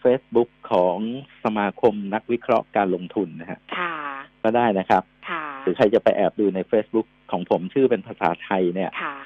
[0.02, 0.96] Facebook ของ
[1.44, 3.94] สมาคมนักวิเคราะห์การลงทุนนะฮะค่ะ
[4.42, 9.16] ก็ได้นะครับค่ะหรือใครจะไปแอบดูใน Facebook ของผมชื่อเป็นภาษาไทยเนี่ยค่ะ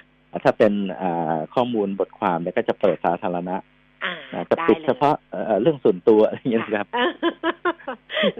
[0.45, 3.57] ถ้าเป็นอ่าข้อมูลบทความเนี่ยก็จะเปิดสาธารณะ
[4.05, 6.87] อ่านะจะได้ปิดเลยเฉพาะเอ่อเรื่องส่วนตัวอะไรอย่างเงี้ยนะครับ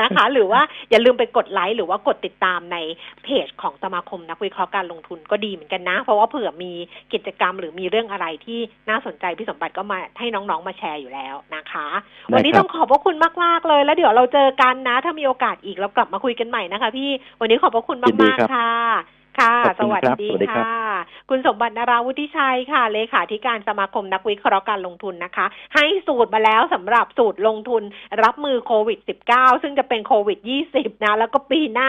[0.01, 0.61] นะคะ หรือว่า
[0.91, 2.77] อย่าลืมไปกดไลค์หรือว่ากดติดตามใน
[3.25, 6.73] เพจของสมาคมนักวิเคราะห์การลงทุนก็ดีเหมือนกันนะ เพราะว่าเผื่อมี
[7.13, 11.87] กิจกรรมหรือมีเรื่องอะไรที่น่าสนใจพี่สมบัติก็มาให้น้องๆมาแชร์อยู่แล้วนะคะ
[12.29, 17.11] ได้วันนี้ครับต้องขอบพระคุณมากๆเลย แล้วเดี๋ยวเราเจอกันนะ ถ้ามีโอกาสอีกเรากลับมาคุยกันใหม่นะคะ พี่
[17.41, 20.97] วันนี้ขอบพระคุณยินดีมากครับๆค่ะ ค่ะขอบสคุณวัสครับดีสวัสดีครับค่ะ
[21.31, 27.83] คุณสมบัตินาราวุฒิชัยค่ะ เลขาธิการสมาคมนักวิเคราะห์การลงทุนนะคะ ให้สูตรมาแล้วสำหรับสูตรลงทุน
[28.25, 28.99] รับมือโควิด
[29.31, 30.39] -19 ซึ่งจะเป็นโควิด
[30.73, 31.89] 20 นะ แล้วก็ปีหน้า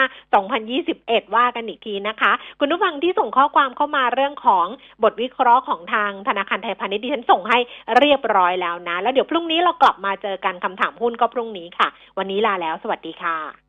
[0.68, 4.68] 2021 ว่ากันอีกทีนะคะ คุณผู้ฟังที่ส่งข้อความเข้ามาเรื่องของ
[5.04, 7.60] บทวิเคราะห์ของทางธนาคารไทยพาณิชย์ดิฉันส่งให้
[7.98, 11.88] เรียบร้อยแล้วนะ แล้วเดี๋ยวพรุ่งนี้เรากลับมาเจอกันคำถามหุ้นก็พรุ่งนี้ค่ะ
[12.18, 13.67] วันนี้ลาแล้ว สวัสดีค่ะ